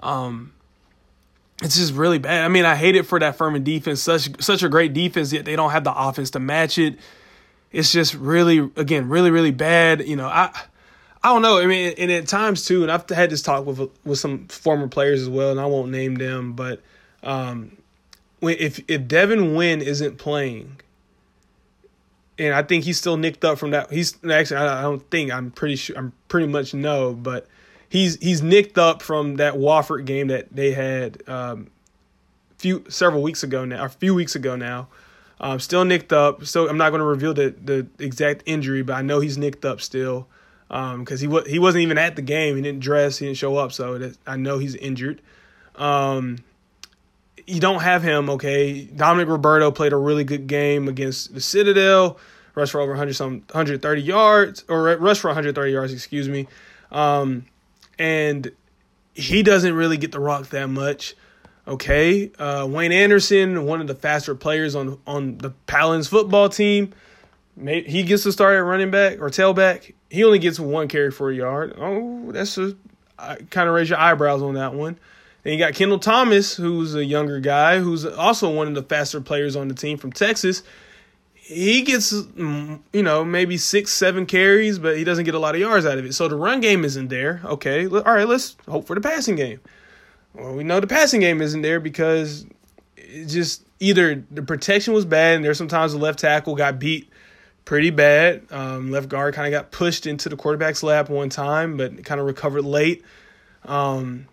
Um, 0.00 0.52
it's 1.62 1.76
just 1.76 1.94
really 1.94 2.18
bad. 2.18 2.44
I 2.44 2.48
mean, 2.48 2.64
I 2.64 2.74
hate 2.74 2.96
it 2.96 3.06
for 3.06 3.18
that 3.20 3.36
Furman 3.36 3.62
defense. 3.64 4.02
Such 4.02 4.42
such 4.42 4.62
a 4.62 4.68
great 4.68 4.92
defense, 4.92 5.32
yet 5.32 5.44
they 5.44 5.56
don't 5.56 5.70
have 5.70 5.84
the 5.84 5.94
offense 5.94 6.30
to 6.30 6.40
match 6.40 6.78
it. 6.78 6.98
It's 7.70 7.92
just 7.92 8.14
really, 8.14 8.58
again, 8.76 9.08
really, 9.08 9.30
really 9.30 9.50
bad. 9.50 10.06
You 10.06 10.16
know, 10.16 10.26
I 10.26 10.50
I 11.22 11.28
don't 11.28 11.42
know. 11.42 11.58
I 11.58 11.66
mean, 11.66 11.94
and 11.98 12.10
at 12.10 12.26
times 12.26 12.64
too, 12.66 12.82
and 12.82 12.90
I've 12.90 13.08
had 13.08 13.30
this 13.30 13.42
talk 13.42 13.64
with 13.64 13.80
with 14.04 14.18
some 14.18 14.48
former 14.48 14.88
players 14.88 15.22
as 15.22 15.28
well, 15.28 15.50
and 15.50 15.60
I 15.60 15.66
won't 15.66 15.90
name 15.90 16.16
them, 16.16 16.54
but 16.54 16.82
um, 17.22 17.76
when 18.40 18.56
if 18.58 18.80
if 18.88 19.06
Devin 19.06 19.54
Wynn 19.54 19.82
isn't 19.82 20.18
playing, 20.18 20.80
and 22.38 22.54
I 22.54 22.62
think 22.62 22.84
he's 22.84 22.98
still 22.98 23.16
nicked 23.16 23.44
up 23.44 23.58
from 23.58 23.70
that. 23.70 23.90
He's 23.92 24.16
actually 24.28 24.56
I 24.56 24.82
don't 24.82 25.08
think 25.10 25.30
I'm 25.30 25.52
pretty 25.52 25.76
sure 25.76 25.96
I'm 25.96 26.12
pretty 26.26 26.48
much 26.48 26.74
no, 26.74 27.14
but 27.14 27.46
he's 27.92 28.16
he's 28.22 28.40
nicked 28.42 28.78
up 28.78 29.02
from 29.02 29.36
that 29.36 29.54
Wofford 29.54 30.06
game 30.06 30.28
that 30.28 30.50
they 30.50 30.72
had 30.72 31.22
um, 31.28 31.70
few 32.56 32.84
several 32.88 33.22
weeks 33.22 33.42
ago 33.42 33.66
now, 33.66 33.84
a 33.84 33.88
few 33.90 34.14
weeks 34.14 34.34
ago 34.34 34.56
now. 34.56 34.88
Um, 35.38 35.60
still 35.60 35.84
nicked 35.84 36.12
up. 36.12 36.46
So 36.46 36.68
I'm 36.68 36.78
not 36.78 36.88
going 36.88 37.00
to 37.00 37.04
reveal 37.04 37.34
the 37.34 37.54
the 37.62 37.86
exact 37.98 38.44
injury, 38.46 38.82
but 38.82 38.94
I 38.94 39.02
know 39.02 39.20
he's 39.20 39.36
nicked 39.36 39.66
up 39.66 39.82
still 39.82 40.26
because 40.68 40.94
um, 40.94 41.18
he 41.18 41.26
was 41.26 41.46
he 41.46 41.58
wasn't 41.58 41.82
even 41.82 41.98
at 41.98 42.16
the 42.16 42.22
game. 42.22 42.56
He 42.56 42.62
didn't 42.62 42.80
dress. 42.80 43.18
He 43.18 43.26
didn't 43.26 43.36
show 43.36 43.56
up. 43.56 43.72
So 43.72 43.98
that, 43.98 44.16
I 44.26 44.36
know 44.36 44.56
he's 44.56 44.74
injured. 44.74 45.20
Um, 45.76 46.38
you 47.46 47.60
don't 47.60 47.82
have 47.82 48.02
him, 48.02 48.30
okay. 48.30 48.84
Dominic 48.84 49.28
Roberto 49.28 49.70
played 49.70 49.92
a 49.92 49.96
really 49.96 50.22
good 50.22 50.46
game 50.46 50.86
against 50.86 51.34
the 51.34 51.40
Citadel, 51.40 52.18
rushed 52.54 52.70
for 52.72 52.80
over 52.80 52.92
100 52.92 53.14
some 53.14 53.40
130 53.50 54.00
yards, 54.00 54.64
or 54.68 54.82
rushed 54.96 55.20
for 55.20 55.28
130 55.28 55.72
yards, 55.72 55.92
excuse 55.92 56.28
me. 56.28 56.46
Um, 56.92 57.46
and 57.98 58.50
he 59.14 59.42
doesn't 59.42 59.74
really 59.74 59.96
get 59.96 60.12
the 60.12 60.20
rock 60.20 60.48
that 60.50 60.68
much. 60.68 61.14
Okay, 61.66 62.32
uh, 62.38 62.66
Wayne 62.68 62.92
Anderson, 62.92 63.66
one 63.66 63.80
of 63.80 63.86
the 63.86 63.94
faster 63.94 64.34
players 64.34 64.74
on 64.74 64.98
on 65.06 65.38
the 65.38 65.50
Paladins 65.66 66.08
football 66.08 66.48
team, 66.48 66.92
he 67.56 68.02
gets 68.02 68.24
to 68.24 68.32
start 68.32 68.56
at 68.56 68.60
running 68.60 68.90
back 68.90 69.20
or 69.20 69.28
tailback. 69.28 69.94
He 70.10 70.24
only 70.24 70.38
gets 70.38 70.58
one 70.58 70.88
carry 70.88 71.10
for 71.10 71.30
a 71.30 71.34
yard. 71.34 71.74
Oh, 71.78 72.32
that's 72.32 72.58
a 72.58 72.74
kind 73.50 73.68
of 73.68 73.74
raise 73.74 73.88
your 73.88 73.98
eyebrows 73.98 74.42
on 74.42 74.54
that 74.54 74.74
one. 74.74 74.98
Then 75.42 75.52
you 75.52 75.58
got 75.58 75.74
Kendall 75.74 75.98
Thomas, 75.98 76.56
who's 76.56 76.94
a 76.94 77.04
younger 77.04 77.40
guy, 77.40 77.80
who's 77.80 78.04
also 78.06 78.50
one 78.50 78.68
of 78.68 78.74
the 78.74 78.82
faster 78.82 79.20
players 79.20 79.56
on 79.56 79.68
the 79.68 79.74
team 79.74 79.98
from 79.98 80.12
Texas. 80.12 80.62
He 81.52 81.82
gets, 81.82 82.12
mm, 82.12 82.80
you 82.92 83.02
know, 83.02 83.24
maybe 83.24 83.56
six, 83.56 83.92
seven 83.92 84.26
carries, 84.26 84.78
but 84.78 84.96
he 84.96 85.04
doesn't 85.04 85.24
get 85.24 85.34
a 85.34 85.38
lot 85.38 85.54
of 85.54 85.60
yards 85.60 85.84
out 85.86 85.98
of 85.98 86.04
it. 86.04 86.14
So 86.14 86.28
the 86.28 86.36
run 86.36 86.60
game 86.60 86.84
isn't 86.84 87.08
there. 87.08 87.40
Okay, 87.44 87.86
all 87.86 88.02
right, 88.02 88.26
let's 88.26 88.56
hope 88.68 88.86
for 88.86 88.94
the 88.94 89.00
passing 89.00 89.36
game. 89.36 89.60
Well, 90.34 90.54
we 90.54 90.64
know 90.64 90.80
the 90.80 90.86
passing 90.86 91.20
game 91.20 91.42
isn't 91.42 91.62
there 91.62 91.80
because 91.80 92.46
it 92.96 93.26
just 93.26 93.64
either 93.80 94.24
the 94.30 94.42
protection 94.42 94.94
was 94.94 95.04
bad, 95.04 95.36
and 95.36 95.44
there's 95.44 95.58
sometimes 95.58 95.92
the 95.92 95.98
left 95.98 96.20
tackle 96.20 96.54
got 96.54 96.78
beat 96.78 97.10
pretty 97.64 97.90
bad. 97.90 98.42
Um, 98.50 98.90
left 98.90 99.08
guard 99.08 99.34
kind 99.34 99.52
of 99.52 99.58
got 99.58 99.70
pushed 99.70 100.06
into 100.06 100.28
the 100.28 100.36
quarterback's 100.36 100.82
lap 100.82 101.08
one 101.08 101.28
time, 101.28 101.76
but 101.76 102.04
kind 102.04 102.20
of 102.20 102.26
recovered 102.26 102.62
late. 102.62 103.04
Um, 103.64 104.26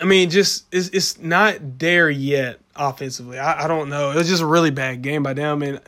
I 0.00 0.04
mean, 0.04 0.30
just 0.30 0.66
it's 0.72 0.88
it's 0.88 1.18
not 1.18 1.78
there 1.78 2.10
yet 2.10 2.60
offensively. 2.76 3.38
I, 3.38 3.64
I 3.64 3.68
don't 3.68 3.88
know. 3.88 4.10
It 4.10 4.16
was 4.16 4.28
just 4.28 4.42
a 4.42 4.46
really 4.46 4.70
bad 4.70 5.02
game 5.02 5.22
by 5.22 5.34
them, 5.34 5.62
and 5.62 5.80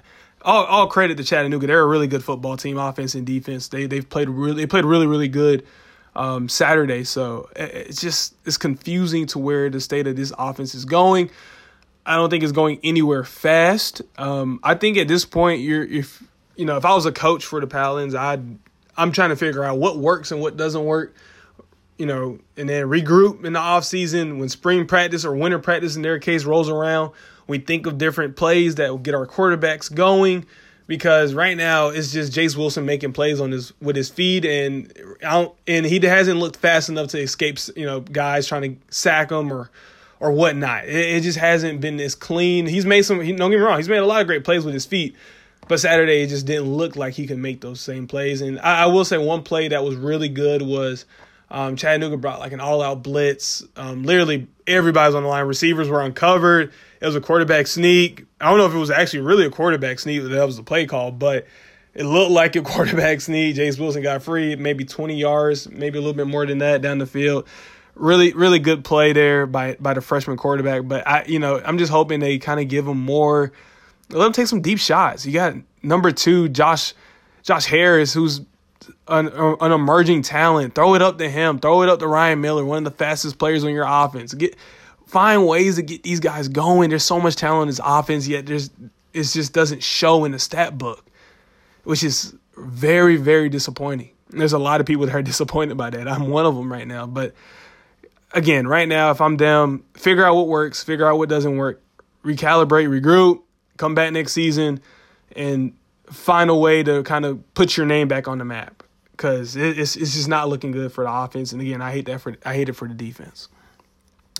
all 0.44 0.64
all 0.64 0.86
credit 0.86 1.16
to 1.18 1.24
Chattanooga. 1.24 1.66
They're 1.66 1.82
a 1.82 1.86
really 1.86 2.06
good 2.06 2.24
football 2.24 2.56
team, 2.56 2.78
offense 2.78 3.14
and 3.14 3.26
defense. 3.26 3.68
They 3.68 3.86
they've 3.86 4.08
played 4.08 4.28
really 4.28 4.62
they 4.62 4.66
played 4.66 4.84
really 4.84 5.06
really 5.06 5.28
good 5.28 5.66
um, 6.14 6.48
Saturday. 6.48 7.04
So 7.04 7.48
it's 7.56 8.00
just 8.00 8.34
it's 8.44 8.56
confusing 8.56 9.26
to 9.28 9.38
where 9.38 9.70
the 9.70 9.80
state 9.80 10.06
of 10.06 10.16
this 10.16 10.32
offense 10.38 10.74
is 10.74 10.84
going. 10.84 11.30
I 12.04 12.16
don't 12.16 12.30
think 12.30 12.42
it's 12.42 12.52
going 12.52 12.80
anywhere 12.82 13.24
fast. 13.24 14.02
Um, 14.18 14.58
I 14.62 14.74
think 14.74 14.96
at 14.96 15.08
this 15.08 15.24
point, 15.24 15.60
you're 15.60 15.84
if 15.84 16.22
you 16.56 16.64
know 16.64 16.76
if 16.76 16.84
I 16.84 16.94
was 16.94 17.06
a 17.06 17.12
coach 17.12 17.44
for 17.44 17.60
the 17.60 17.66
Paladins, 17.66 18.14
I'd 18.14 18.42
I'm 18.96 19.12
trying 19.12 19.30
to 19.30 19.36
figure 19.36 19.64
out 19.64 19.78
what 19.78 19.98
works 19.98 20.32
and 20.32 20.40
what 20.40 20.56
doesn't 20.56 20.84
work 20.84 21.14
you 21.98 22.06
know, 22.06 22.38
and 22.56 22.68
then 22.68 22.86
regroup 22.86 23.44
in 23.44 23.52
the 23.52 23.58
off 23.60 23.84
season 23.84 24.40
when 24.40 24.48
spring 24.48 24.86
practice 24.86 25.24
or 25.24 25.36
winter 25.36 25.60
practice 25.60 25.94
in 25.94 26.02
their 26.02 26.18
case 26.18 26.44
rolls 26.44 26.68
around. 26.68 27.12
We 27.46 27.58
think 27.58 27.86
of 27.86 27.98
different 27.98 28.36
plays 28.36 28.76
that 28.76 28.90
will 28.90 28.98
get 28.98 29.14
our 29.14 29.26
quarterbacks 29.26 29.92
going 29.92 30.46
because 30.86 31.34
right 31.34 31.56
now 31.56 31.88
it's 31.88 32.12
just 32.12 32.32
Jace 32.32 32.56
Wilson 32.56 32.84
making 32.84 33.12
plays 33.12 33.40
on 33.40 33.50
his 33.50 33.72
with 33.80 33.96
his 33.96 34.08
feet 34.10 34.44
and 34.44 34.92
and 35.66 35.86
he 35.86 35.98
hasn't 36.00 36.38
looked 36.38 36.56
fast 36.56 36.88
enough 36.88 37.08
to 37.08 37.18
escape 37.18 37.58
you 37.76 37.86
know 37.86 38.00
guys 38.00 38.46
trying 38.46 38.62
to 38.76 38.94
sack 38.94 39.30
him 39.30 39.52
or 39.52 39.70
or 40.22 40.30
whatnot. 40.30 40.84
It, 40.84 41.16
it 41.16 41.20
just 41.22 41.38
hasn't 41.38 41.80
been 41.80 41.98
as 42.00 42.14
clean. 42.14 42.66
He's 42.66 42.86
made 42.86 43.02
some. 43.02 43.20
He, 43.20 43.32
don't 43.32 43.50
get 43.50 43.58
me 43.58 43.64
wrong. 43.64 43.78
He's 43.78 43.88
made 43.88 43.98
a 43.98 44.06
lot 44.06 44.20
of 44.20 44.28
great 44.28 44.44
plays 44.44 44.64
with 44.64 44.72
his 44.72 44.86
feet, 44.86 45.16
but 45.68 45.80
Saturday 45.80 46.22
it 46.22 46.28
just 46.28 46.46
didn't 46.46 46.72
look 46.72 46.94
like 46.96 47.14
he 47.14 47.26
could 47.26 47.38
make 47.38 47.60
those 47.60 47.80
same 47.80 48.06
plays. 48.06 48.40
And 48.40 48.60
I, 48.60 48.84
I 48.84 48.86
will 48.86 49.04
say 49.04 49.18
one 49.18 49.42
play 49.42 49.68
that 49.68 49.82
was 49.84 49.96
really 49.96 50.28
good 50.28 50.62
was 50.62 51.06
um, 51.50 51.76
Chattanooga 51.76 52.16
brought 52.16 52.38
like 52.38 52.52
an 52.52 52.60
all-out 52.60 53.02
blitz, 53.02 53.64
um, 53.76 54.04
literally 54.04 54.46
everybody's 54.66 55.14
on 55.14 55.24
the 55.24 55.28
line. 55.28 55.44
Receivers 55.44 55.88
were 55.88 56.00
uncovered. 56.00 56.72
It 57.02 57.06
was 57.06 57.16
a 57.16 57.20
quarterback 57.20 57.66
sneak. 57.66 58.26
I 58.40 58.48
don't 58.48 58.58
know 58.58 58.66
if 58.66 58.72
it 58.72 58.78
was 58.78 58.90
actually 58.90 59.20
really 59.20 59.44
a 59.44 59.50
quarterback 59.50 59.98
sneak. 59.98 60.22
That 60.22 60.46
was 60.46 60.56
the 60.56 60.62
play 60.62 60.86
call, 60.86 61.10
but 61.10 61.48
it 61.94 62.04
looked 62.04 62.30
like 62.30 62.54
a 62.54 62.62
quarterback 62.62 63.20
sneak. 63.20 63.56
Jace 63.56 63.76
Wilson 63.76 64.04
got 64.04 64.22
free, 64.22 64.54
maybe 64.54 64.84
20 64.84 65.16
yards, 65.16 65.68
maybe 65.68 65.98
a 65.98 66.00
little 66.00 66.14
bit 66.14 66.28
more 66.28 66.46
than 66.46 66.58
that 66.58 66.80
down 66.80 66.98
the 66.98 67.06
field. 67.06 67.48
Really, 67.96 68.32
really 68.34 68.60
good 68.60 68.84
play 68.84 69.12
there 69.12 69.46
by 69.46 69.76
by 69.80 69.94
the 69.94 70.00
freshman 70.00 70.36
quarterback. 70.36 70.82
But 70.86 71.04
I, 71.06 71.24
you 71.26 71.40
know, 71.40 71.60
I'm 71.64 71.76
just 71.76 71.90
hoping 71.90 72.20
they 72.20 72.38
kind 72.38 72.60
of 72.60 72.68
give 72.68 72.86
him 72.86 73.00
more. 73.00 73.50
Let 74.10 74.24
him 74.24 74.32
take 74.32 74.46
some 74.46 74.62
deep 74.62 74.78
shots. 74.78 75.26
You 75.26 75.32
got 75.32 75.56
number 75.82 76.12
two, 76.12 76.48
Josh, 76.50 76.94
Josh 77.42 77.64
Harris, 77.64 78.14
who's 78.14 78.42
an, 79.08 79.28
an 79.28 79.72
emerging 79.72 80.22
talent. 80.22 80.76
Throw 80.76 80.94
it 80.94 81.02
up 81.02 81.18
to 81.18 81.28
him. 81.28 81.58
Throw 81.58 81.82
it 81.82 81.88
up 81.88 81.98
to 81.98 82.06
Ryan 82.06 82.40
Miller, 82.40 82.64
one 82.64 82.78
of 82.78 82.84
the 82.84 82.96
fastest 82.96 83.38
players 83.38 83.64
on 83.64 83.70
your 83.70 83.86
offense. 83.88 84.32
Get 84.34 84.56
find 85.12 85.46
ways 85.46 85.76
to 85.76 85.82
get 85.82 86.02
these 86.02 86.20
guys 86.20 86.48
going. 86.48 86.88
There's 86.88 87.04
so 87.04 87.20
much 87.20 87.36
talent 87.36 87.64
in 87.64 87.68
this 87.68 87.80
offense, 87.84 88.26
yet 88.26 88.46
there's 88.46 88.70
it 89.12 89.24
just 89.24 89.52
doesn't 89.52 89.82
show 89.82 90.24
in 90.24 90.32
the 90.32 90.38
stat 90.38 90.78
book, 90.78 91.04
which 91.84 92.02
is 92.02 92.34
very 92.56 93.16
very 93.16 93.50
disappointing. 93.50 94.10
There's 94.30 94.54
a 94.54 94.58
lot 94.58 94.80
of 94.80 94.86
people 94.86 95.04
that 95.04 95.14
are 95.14 95.22
disappointed 95.32 95.76
by 95.76 95.90
that. 95.90 96.08
I'm 96.08 96.30
one 96.30 96.46
of 96.46 96.54
them 96.56 96.72
right 96.72 96.88
now, 96.88 97.06
but 97.06 97.34
again, 98.32 98.66
right 98.66 98.88
now, 98.88 99.10
if 99.10 99.20
I'm 99.20 99.36
them, 99.36 99.84
figure 99.92 100.24
out 100.24 100.34
what 100.34 100.48
works, 100.48 100.82
figure 100.82 101.06
out 101.06 101.18
what 101.18 101.28
doesn't 101.28 101.58
work, 101.58 101.82
recalibrate, 102.24 102.88
regroup, 102.88 103.42
come 103.76 103.94
back 103.94 104.14
next 104.14 104.32
season, 104.32 104.80
and 105.36 105.74
find 106.06 106.48
a 106.48 106.54
way 106.54 106.82
to 106.82 107.02
kind 107.02 107.26
of 107.26 107.52
put 107.52 107.76
your 107.76 107.84
name 107.84 108.08
back 108.08 108.28
on 108.28 108.38
the 108.38 108.46
map 108.46 108.82
because 109.10 109.56
it's 109.56 109.94
it's 109.94 110.14
just 110.14 110.28
not 110.28 110.48
looking 110.48 110.72
good 110.72 110.90
for 110.90 111.04
the 111.04 111.12
offense. 111.12 111.52
And 111.52 111.60
again, 111.60 111.82
I 111.82 111.92
hate 111.92 112.06
that 112.06 112.22
for 112.22 112.34
I 112.46 112.54
hate 112.54 112.70
it 112.70 112.72
for 112.72 112.88
the 112.88 112.94
defense. 112.94 113.50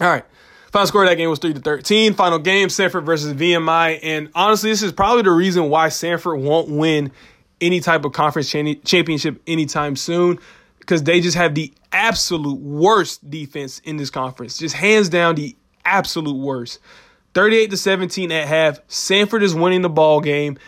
All 0.00 0.08
right. 0.08 0.24
Final 0.72 0.86
score 0.86 1.04
of 1.04 1.10
that 1.10 1.16
game 1.16 1.28
was 1.28 1.38
3 1.38 1.52
to 1.52 1.60
13. 1.60 2.14
Final 2.14 2.38
game, 2.38 2.68
Samford 2.68 3.04
versus 3.04 3.34
VMI. 3.34 4.00
And 4.02 4.30
honestly, 4.34 4.70
this 4.70 4.82
is 4.82 4.90
probably 4.90 5.22
the 5.22 5.30
reason 5.30 5.68
why 5.68 5.88
Samford 5.88 6.40
won't 6.40 6.70
win 6.70 7.12
any 7.60 7.80
type 7.80 8.06
of 8.06 8.12
conference 8.12 8.50
championship 8.50 9.40
anytime 9.46 9.96
soon 9.96 10.38
because 10.78 11.02
they 11.02 11.20
just 11.20 11.36
have 11.36 11.54
the 11.54 11.72
absolute 11.92 12.58
worst 12.58 13.30
defense 13.30 13.80
in 13.80 13.98
this 13.98 14.08
conference. 14.08 14.56
Just 14.56 14.74
hands 14.74 15.10
down, 15.10 15.34
the 15.34 15.54
absolute 15.84 16.36
worst. 16.36 16.80
38 17.34 17.70
to 17.70 17.76
17 17.76 18.32
at 18.32 18.48
half. 18.48 18.86
Samford 18.88 19.42
is 19.42 19.54
winning 19.54 19.82
the 19.82 19.90
ball 19.90 20.20
game. 20.20 20.58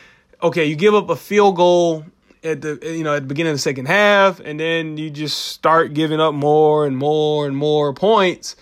Okay, 0.42 0.66
you 0.66 0.76
give 0.76 0.94
up 0.94 1.08
a 1.08 1.16
field 1.16 1.56
goal 1.56 2.04
at 2.42 2.60
the 2.60 2.78
you 2.82 3.02
know 3.02 3.14
at 3.14 3.22
the 3.22 3.26
beginning 3.26 3.52
of 3.52 3.56
the 3.56 3.62
second 3.62 3.86
half, 3.86 4.38
and 4.40 4.60
then 4.60 4.98
you 4.98 5.08
just 5.08 5.38
start 5.46 5.94
giving 5.94 6.20
up 6.20 6.34
more 6.34 6.86
and 6.86 6.96
more 6.96 7.46
and 7.46 7.56
more 7.56 7.94
points, 7.94 8.54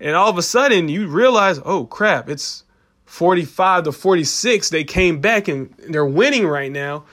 and 0.00 0.14
all 0.14 0.28
of 0.28 0.38
a 0.38 0.42
sudden 0.42 0.88
you 0.88 1.06
realize, 1.08 1.60
oh 1.64 1.86
crap, 1.86 2.28
it's 2.28 2.64
45 3.06 3.84
to 3.84 3.92
46. 3.92 4.68
They 4.70 4.84
came 4.84 5.20
back 5.20 5.48
and 5.48 5.74
they're 5.88 6.04
winning 6.04 6.46
right 6.46 6.70
now. 6.70 7.04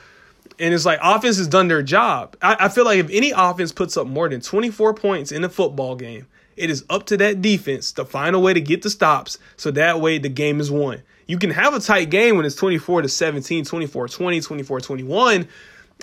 And 0.60 0.74
it's 0.74 0.86
like 0.86 1.00
offense 1.02 1.38
has 1.38 1.48
done 1.48 1.67
their 1.67 1.82
job. 1.82 2.36
I, 2.41 2.58
I 2.62 2.69
feel 2.69 2.86
like 2.86 3.00
if 3.00 3.10
any 3.10 3.32
offense 3.32 3.72
puts 3.72 3.98
up 3.98 4.08
more 4.08 4.30
than 4.30 4.41
24 4.41 4.93
points 4.93 5.32
in 5.32 5.43
a 5.43 5.50
football 5.50 5.96
game, 5.96 6.28
it 6.56 6.69
is 6.69 6.86
up 6.89 7.06
to 7.08 7.17
that 7.17 7.41
defense 7.41 7.91
to 7.93 8.06
find 8.06 8.36
a 8.36 8.39
way 8.39 8.54
to 8.54 8.62
get 8.62 8.84
the 8.84 8.89
stops 8.89 9.39
so 9.58 9.72
that 9.72 10.00
way 10.00 10.19
the 10.19 10.30
game 10.30 10.60
is 10.60 10.69
won. 10.69 11.02
You 11.26 11.39
can 11.39 11.50
have 11.52 11.74
a 11.74 11.80
tight 11.80 12.10
game 12.10 12.36
when 12.36 12.46
it's 12.46 12.56
24 12.56 13.04
to 13.04 13.10
17, 13.10 13.65
24 13.65 14.08
20, 14.08 14.41
24 14.41 14.82
21. 14.82 15.48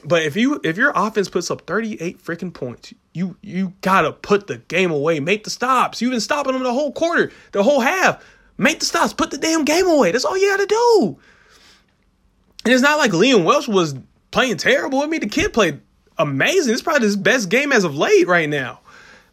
But 0.05 0.23
if 0.23 0.37
you 0.37 0.61
if 0.65 0.77
your 0.77 0.93
offense 0.95 1.29
puts 1.29 1.51
up 1.51 1.67
38 1.67 2.23
freaking 2.23 2.53
points, 2.53 2.95
you 3.13 3.37
you 3.43 3.75
gotta 3.81 4.13
put 4.13 4.47
the 4.47 4.59
game 4.59 4.91
away. 4.91 5.21
Make 5.21 5.45
the 5.45 5.51
stops. 5.51 6.01
You've 6.01 6.13
been 6.13 6.21
stopping 6.21 6.53
them 6.53 6.63
the 6.63 6.73
whole 6.73 6.93
quarter, 6.93 7.33
the 7.53 7.63
whole 7.63 7.81
half. 7.81 8.25
Make 8.57 8.81
the 8.81 8.87
stops. 8.87 9.13
Put 9.13 9.31
the 9.31 9.39
damn 9.39 9.65
game 9.65 9.87
away. 9.87 10.13
That's 10.13 10.25
all 10.25 10.39
you 10.39 10.51
gotta 10.51 10.67
do. 10.67 11.19
And 12.65 12.75
it's 12.75 12.83
not 12.83 12.99
like 12.99 13.13
Liam 13.13 13.45
Welch 13.45 13.69
was 13.69 13.95
playing 14.31 14.59
terrible. 14.59 15.01
I 15.01 15.07
mean, 15.07 15.21
the 15.21 15.29
kid 15.29 15.53
played 15.53 15.81
amazing. 16.19 16.73
It's 16.73 16.83
probably 16.83 17.07
his 17.07 17.17
best 17.17 17.49
game 17.49 17.73
as 17.73 17.85
of 17.85 17.97
late 17.97 18.27
right 18.27 18.49
now. 18.49 18.81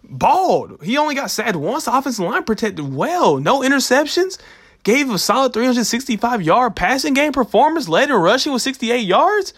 Bald. 0.03 0.81
He 0.81 0.97
only 0.97 1.15
got 1.15 1.31
sacked 1.31 1.55
once. 1.55 1.85
The 1.85 1.95
offensive 1.95 2.25
line 2.25 2.43
protected 2.43 2.93
well. 2.93 3.37
No 3.37 3.61
interceptions. 3.61 4.37
Gave 4.83 5.11
a 5.11 5.17
solid 5.17 5.53
365 5.53 6.41
yard 6.41 6.75
passing 6.75 7.13
game 7.13 7.33
performance. 7.33 7.89
Led 7.89 8.09
in 8.09 8.15
rushing 8.15 8.53
with 8.53 8.61
68 8.61 8.99
yards. 8.99 9.53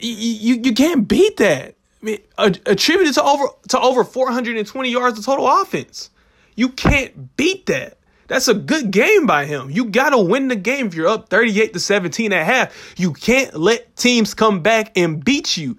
You, 0.00 0.54
you, 0.54 0.72
can't 0.72 1.06
beat 1.06 1.36
that. 1.38 1.74
I 2.02 2.04
mean, 2.04 2.18
attributed 2.38 3.14
to 3.14 3.22
over 3.22 3.44
to 3.68 3.80
over 3.80 4.04
420 4.04 4.90
yards 4.90 5.18
of 5.18 5.24
total 5.24 5.46
offense. 5.46 6.10
You 6.56 6.70
can't 6.70 7.36
beat 7.36 7.66
that. 7.66 7.98
That's 8.30 8.48
a 8.48 8.54
good 8.54 8.90
game 8.92 9.26
by 9.26 9.44
him. 9.44 9.70
You 9.70 9.86
got 9.86 10.10
to 10.10 10.18
win 10.18 10.48
the 10.48 10.56
game 10.56 10.86
if 10.86 10.94
you're 10.94 11.08
up 11.08 11.28
38 11.28 11.72
to 11.72 11.80
17 11.80 12.32
at 12.32 12.46
half. 12.46 12.94
You 12.96 13.12
can't 13.12 13.54
let 13.54 13.96
teams 13.96 14.34
come 14.34 14.60
back 14.60 14.96
and 14.96 15.22
beat 15.24 15.56
you. 15.56 15.78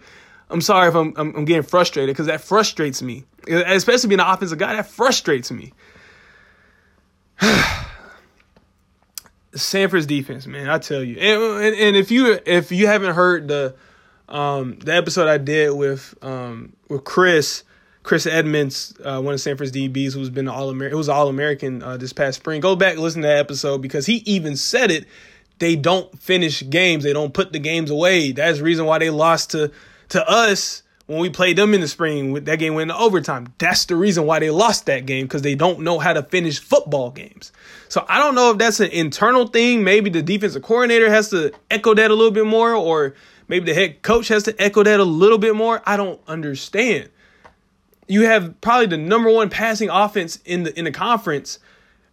I'm 0.50 0.60
sorry 0.60 0.90
if 0.90 0.96
I'm, 0.96 1.14
I'm, 1.16 1.36
I'm 1.36 1.46
getting 1.46 1.64
frustrated 1.64 2.14
because 2.14 2.28
that 2.28 2.42
frustrates 2.42 3.02
me. 3.02 3.24
Especially 3.48 4.10
being 4.10 4.20
an 4.20 4.28
offensive 4.28 4.58
guy, 4.58 4.76
that 4.76 4.88
frustrates 4.88 5.50
me. 5.50 5.72
Samford's 9.54 10.06
defense, 10.06 10.46
man, 10.46 10.70
I 10.70 10.78
tell 10.78 11.02
you. 11.04 11.18
And, 11.20 11.64
and, 11.64 11.76
and, 11.76 11.96
if 11.96 12.12
you 12.12 12.40
if 12.46 12.72
you 12.72 12.88
haven't 12.88 13.16
heard 13.16 13.48
the 13.48 13.76
um, 14.32 14.80
the 14.80 14.96
episode 14.96 15.28
I 15.28 15.38
did 15.38 15.72
with 15.74 16.16
um, 16.22 16.74
with 16.90 17.04
Chris 17.04 17.64
Chris 18.04 18.26
Edmonds, 18.26 18.98
uh, 19.04 19.22
one 19.22 19.34
of 19.34 19.40
Samford's 19.40 19.72
DBs, 19.72 20.14
who's 20.14 20.30
been 20.30 20.48
all 20.48 20.70
American, 20.70 20.98
was 20.98 21.10
all 21.10 21.28
American 21.28 21.84
uh, 21.84 21.98
this 21.98 22.14
past 22.14 22.38
spring. 22.38 22.62
Go 22.62 22.76
back 22.76 22.98
listen 22.98 23.22
to 23.22 23.28
that 23.28 23.38
episode 23.38 23.82
because 23.82 24.06
he 24.06 24.24
even 24.26 24.56
said 24.56 24.90
it. 24.90 25.06
They 25.60 25.76
don't 25.76 26.18
finish 26.20 26.68
games. 26.68 27.04
They 27.04 27.14
don't 27.14 27.34
put 27.34 27.54
the 27.54 27.60
games 27.60 27.92
away. 27.92 28.32
That's 28.32 28.58
the 28.58 28.64
reason 28.64 28.86
why 28.86 28.98
they 28.98 29.12
lost 29.12 29.52
to 29.52 29.72
to 30.10 30.28
us 30.28 30.82
when 31.06 31.20
we 31.20 31.30
played 31.30 31.58
them 31.58 31.74
in 31.76 31.82
the 31.82 31.88
spring. 31.88 32.34
That 32.34 32.58
game 32.58 32.74
went 32.74 32.90
into 32.90 33.02
overtime. 33.02 33.54
That's 33.60 33.86
the 33.86 33.96
reason 33.96 34.26
why 34.26 34.40
they 34.40 34.50
lost 34.50 34.88
that 34.88 35.06
game 35.06 35.26
because 35.26 35.44
they 35.44 35.56
don't 35.56 35.82
know 35.82 36.00
how 36.00 36.14
to 36.14 36.24
finish 36.24 36.60
football 36.60 37.12
games. 37.12 37.52
So 37.90 38.04
I 38.10 38.18
don't 38.18 38.34
know 38.34 38.52
if 38.52 38.58
that's 38.58 38.80
an 38.80 38.90
internal 38.90 39.46
thing. 39.46 39.84
Maybe 39.84 40.10
the 40.10 40.24
defensive 40.24 40.64
coordinator 40.64 41.10
has 41.10 41.30
to 41.30 41.52
echo 41.70 41.94
that 41.94 42.10
a 42.10 42.16
little 42.16 42.32
bit 42.32 42.48
more, 42.48 42.74
or 42.74 43.14
maybe 43.52 43.66
the 43.66 43.76
head 43.76 44.02
coach 44.02 44.30
has 44.30 44.44
to 44.44 44.60
echo 44.60 44.82
that 44.82 45.00
a 45.00 45.04
little 45.04 45.38
bit 45.38 45.56
more. 45.56 45.84
I 45.86 45.98
don't 45.98 46.20
understand 46.28 47.12
you 48.12 48.24
have 48.24 48.60
probably 48.60 48.88
the 48.88 48.98
number 48.98 49.32
one 49.32 49.50
passing 49.50 49.90
offense 49.90 50.40
in 50.44 50.64
the 50.64 50.78
in 50.78 50.84
the 50.84 50.92
conference, 50.92 51.60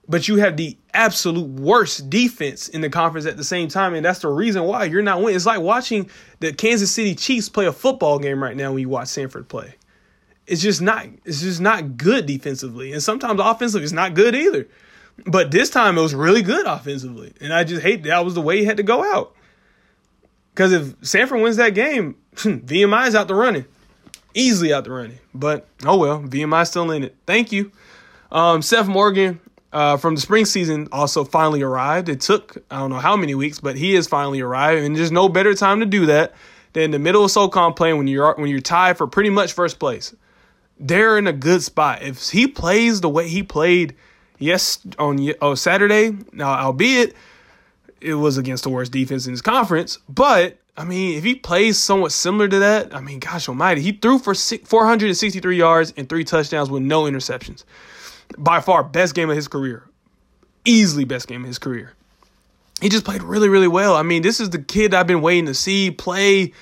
but 0.08 0.28
you 0.28 0.36
have 0.36 0.56
the 0.56 0.76
absolute 0.94 1.48
worst 1.48 2.08
defense 2.08 2.68
in 2.68 2.82
the 2.82 2.88
conference 2.88 3.26
at 3.26 3.36
the 3.36 3.42
same 3.42 3.66
time, 3.68 3.94
and 3.94 4.04
that's 4.04 4.20
the 4.20 4.28
reason 4.28 4.62
why 4.62 4.84
you're 4.84 5.02
not 5.02 5.18
winning. 5.18 5.34
It's 5.34 5.44
like 5.46 5.60
watching 5.60 6.08
the 6.38 6.52
Kansas 6.52 6.92
City 6.92 7.16
Chiefs 7.16 7.48
play 7.48 7.66
a 7.66 7.72
football 7.72 8.20
game 8.20 8.40
right 8.40 8.56
now 8.56 8.72
when 8.72 8.80
you 8.80 8.88
watch 8.88 9.08
Samford 9.08 9.48
play. 9.48 9.74
It's 10.46 10.62
just 10.62 10.80
not 10.80 11.06
it's 11.24 11.40
just 11.40 11.60
not 11.60 11.96
good 11.96 12.26
defensively, 12.26 12.92
and 12.92 13.02
sometimes 13.02 13.40
offensively 13.42 13.82
it's 13.82 13.92
not 13.92 14.14
good 14.14 14.36
either. 14.36 14.68
But 15.26 15.50
this 15.50 15.68
time 15.68 15.98
it 15.98 16.02
was 16.02 16.14
really 16.14 16.42
good 16.42 16.64
offensively, 16.64 17.32
and 17.40 17.52
I 17.52 17.64
just 17.64 17.82
hate 17.82 18.04
that 18.04 18.24
was 18.24 18.34
the 18.34 18.40
way 18.40 18.58
he 18.58 18.64
had 18.66 18.76
to 18.76 18.84
go 18.84 19.02
out. 19.02 19.34
Because 20.58 20.72
if 20.72 21.00
Samford 21.02 21.40
wins 21.40 21.56
that 21.58 21.70
game, 21.76 22.16
VMI 22.34 23.06
is 23.06 23.14
out 23.14 23.28
the 23.28 23.34
running 23.36 23.64
easily 24.34 24.72
out 24.72 24.84
the 24.84 24.90
running. 24.90 25.18
But 25.34 25.66
oh 25.84 25.98
well, 25.98 26.20
VMI 26.22 26.66
still 26.66 26.90
in 26.90 27.04
it. 27.04 27.16
Thank 27.26 27.52
you. 27.52 27.70
Um, 28.30 28.62
Seth 28.62 28.86
Morgan 28.86 29.40
uh, 29.72 29.96
from 29.96 30.14
the 30.14 30.20
spring 30.20 30.44
season 30.44 30.88
also 30.92 31.24
finally 31.24 31.62
arrived. 31.62 32.08
It 32.08 32.20
took 32.20 32.56
I 32.70 32.78
don't 32.78 32.90
know 32.90 32.98
how 32.98 33.16
many 33.16 33.34
weeks, 33.34 33.60
but 33.60 33.76
he 33.76 33.94
has 33.94 34.06
finally 34.06 34.40
arrived, 34.40 34.84
and 34.84 34.96
there's 34.96 35.12
no 35.12 35.28
better 35.28 35.54
time 35.54 35.80
to 35.80 35.86
do 35.86 36.06
that 36.06 36.34
than 36.72 36.90
the 36.90 36.98
middle 36.98 37.24
of 37.24 37.30
SoCon 37.30 37.74
play 37.74 37.92
when 37.92 38.06
you're 38.06 38.34
when 38.34 38.48
you're 38.48 38.60
tied 38.60 38.96
for 38.96 39.06
pretty 39.06 39.30
much 39.30 39.52
first 39.52 39.78
place. 39.78 40.14
They're 40.80 41.18
in 41.18 41.26
a 41.26 41.32
good 41.32 41.62
spot. 41.62 42.02
If 42.02 42.30
he 42.30 42.46
plays 42.46 43.00
the 43.00 43.08
way 43.08 43.28
he 43.28 43.42
played 43.42 43.96
yes 44.38 44.78
on 44.98 45.32
oh, 45.40 45.54
Saturday, 45.56 46.16
now 46.32 46.50
albeit 46.50 47.14
it 48.00 48.14
was 48.14 48.38
against 48.38 48.64
the 48.64 48.70
worst 48.70 48.92
defense 48.92 49.26
in 49.26 49.32
his 49.32 49.42
conference, 49.42 49.98
but 50.08 50.58
I 50.78 50.84
mean, 50.84 51.18
if 51.18 51.24
he 51.24 51.34
plays 51.34 51.76
somewhat 51.76 52.12
similar 52.12 52.46
to 52.46 52.60
that, 52.60 52.94
I 52.94 53.00
mean, 53.00 53.18
gosh 53.18 53.48
almighty, 53.48 53.80
he 53.80 53.92
threw 53.92 54.20
for 54.20 54.32
463 54.34 55.56
yards 55.56 55.92
and 55.96 56.08
three 56.08 56.22
touchdowns 56.22 56.70
with 56.70 56.82
no 56.82 57.02
interceptions. 57.02 57.64
By 58.36 58.60
far, 58.60 58.84
best 58.84 59.16
game 59.16 59.28
of 59.28 59.34
his 59.34 59.48
career. 59.48 59.82
Easily 60.64 61.04
best 61.04 61.26
game 61.26 61.42
of 61.42 61.48
his 61.48 61.58
career. 61.58 61.94
He 62.80 62.88
just 62.88 63.04
played 63.04 63.24
really, 63.24 63.48
really 63.48 63.66
well. 63.66 63.96
I 63.96 64.02
mean, 64.02 64.22
this 64.22 64.38
is 64.38 64.50
the 64.50 64.62
kid 64.62 64.94
I've 64.94 65.08
been 65.08 65.20
waiting 65.20 65.46
to 65.46 65.54
see 65.54 65.90
play. 65.90 66.52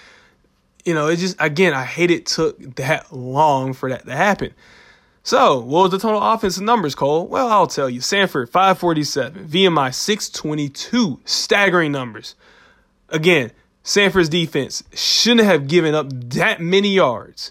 You 0.86 0.94
know, 0.94 1.08
it 1.08 1.16
just, 1.16 1.36
again, 1.38 1.74
I 1.74 1.84
hate 1.84 2.10
it 2.10 2.24
took 2.24 2.58
that 2.76 3.12
long 3.12 3.74
for 3.74 3.90
that 3.90 4.06
to 4.06 4.16
happen. 4.16 4.54
So, 5.26 5.58
what 5.58 5.82
was 5.82 5.90
the 5.90 5.98
total 5.98 6.22
offensive 6.22 6.62
numbers, 6.62 6.94
Cole? 6.94 7.26
Well, 7.26 7.48
I'll 7.48 7.66
tell 7.66 7.90
you. 7.90 7.98
Samford, 7.98 8.48
547. 8.48 9.48
VMI, 9.48 9.92
622. 9.92 11.18
Staggering 11.24 11.90
numbers. 11.90 12.36
Again, 13.08 13.50
Samford's 13.82 14.28
defense 14.28 14.84
shouldn't 14.94 15.44
have 15.44 15.66
given 15.66 15.96
up 15.96 16.06
that 16.30 16.60
many 16.60 16.90
yards. 16.90 17.50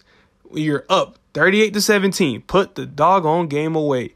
You're 0.53 0.85
up 0.87 1.19
38 1.33 1.73
to 1.73 1.81
17. 1.81 2.43
Put 2.43 2.75
the 2.75 2.85
doggone 2.85 3.47
game 3.49 3.75
away. 3.75 4.13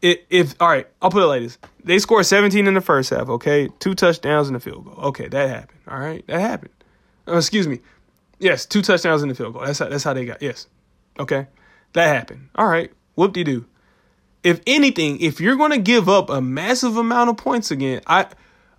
if, 0.00 0.20
if 0.30 0.54
all 0.58 0.68
right, 0.68 0.86
I'll 1.02 1.10
put 1.10 1.22
it 1.22 1.26
like 1.26 1.42
this: 1.42 1.58
they 1.84 1.98
scored 1.98 2.24
17 2.24 2.66
in 2.66 2.72
the 2.72 2.80
first 2.80 3.10
half. 3.10 3.28
Okay, 3.28 3.68
two 3.80 3.94
touchdowns 3.94 4.48
and 4.48 4.56
a 4.56 4.60
field 4.60 4.86
goal. 4.86 4.94
Okay, 5.08 5.28
that 5.28 5.50
happened. 5.50 5.78
All 5.88 5.98
right, 5.98 6.26
that 6.26 6.40
happened. 6.40 6.72
Oh, 7.26 7.36
excuse 7.36 7.68
me. 7.68 7.80
Yes, 8.38 8.64
two 8.64 8.80
touchdowns 8.80 9.22
in 9.22 9.28
the 9.28 9.34
field 9.34 9.52
goal. 9.52 9.66
That's 9.66 9.78
how, 9.78 9.90
that's 9.90 10.04
how 10.04 10.14
they 10.14 10.24
got. 10.24 10.40
Yes, 10.40 10.68
okay, 11.18 11.48
that 11.92 12.06
happened. 12.06 12.48
All 12.54 12.66
right, 12.66 12.92
whoop 13.14 13.32
de 13.32 13.44
doo. 13.44 13.66
If 14.44 14.60
anything, 14.66 15.20
if 15.20 15.40
you're 15.40 15.56
going 15.56 15.72
to 15.72 15.78
give 15.78 16.08
up 16.08 16.30
a 16.30 16.40
massive 16.40 16.96
amount 16.96 17.30
of 17.30 17.36
points 17.36 17.70
again, 17.70 18.00
I 18.06 18.26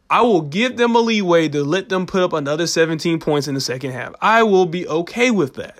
I 0.09 0.21
will 0.21 0.41
give 0.41 0.77
them 0.77 0.95
a 0.95 0.99
leeway 0.99 1.49
to 1.49 1.63
let 1.63 1.89
them 1.89 2.05
put 2.05 2.23
up 2.23 2.33
another 2.33 2.65
17 2.65 3.19
points 3.19 3.47
in 3.47 3.53
the 3.53 3.61
second 3.61 3.91
half. 3.91 4.13
I 4.21 4.43
will 4.43 4.65
be 4.65 4.87
okay 4.87 5.29
with 5.29 5.55
that. 5.55 5.79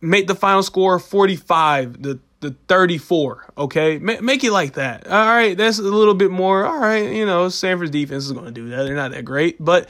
Make 0.00 0.26
the 0.26 0.34
final 0.34 0.62
score 0.62 0.98
45 0.98 2.02
to 2.02 2.20
the 2.40 2.56
34, 2.68 3.52
okay? 3.56 3.98
Make 3.98 4.44
it 4.44 4.50
like 4.50 4.74
that. 4.74 5.06
All 5.06 5.26
right, 5.26 5.56
that's 5.56 5.78
a 5.78 5.82
little 5.82 6.14
bit 6.14 6.30
more. 6.30 6.66
All 6.66 6.78
right, 6.78 7.10
you 7.10 7.24
know, 7.24 7.46
Samford's 7.46 7.90
defense 7.90 8.24
is 8.24 8.32
going 8.32 8.46
to 8.46 8.50
do 8.50 8.68
that. 8.70 8.82
They're 8.82 8.96
not 8.96 9.12
that 9.12 9.24
great, 9.24 9.64
but 9.64 9.88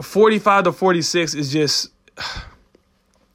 45 0.00 0.64
to 0.64 0.72
46 0.72 1.34
is 1.34 1.50
just 1.50 1.90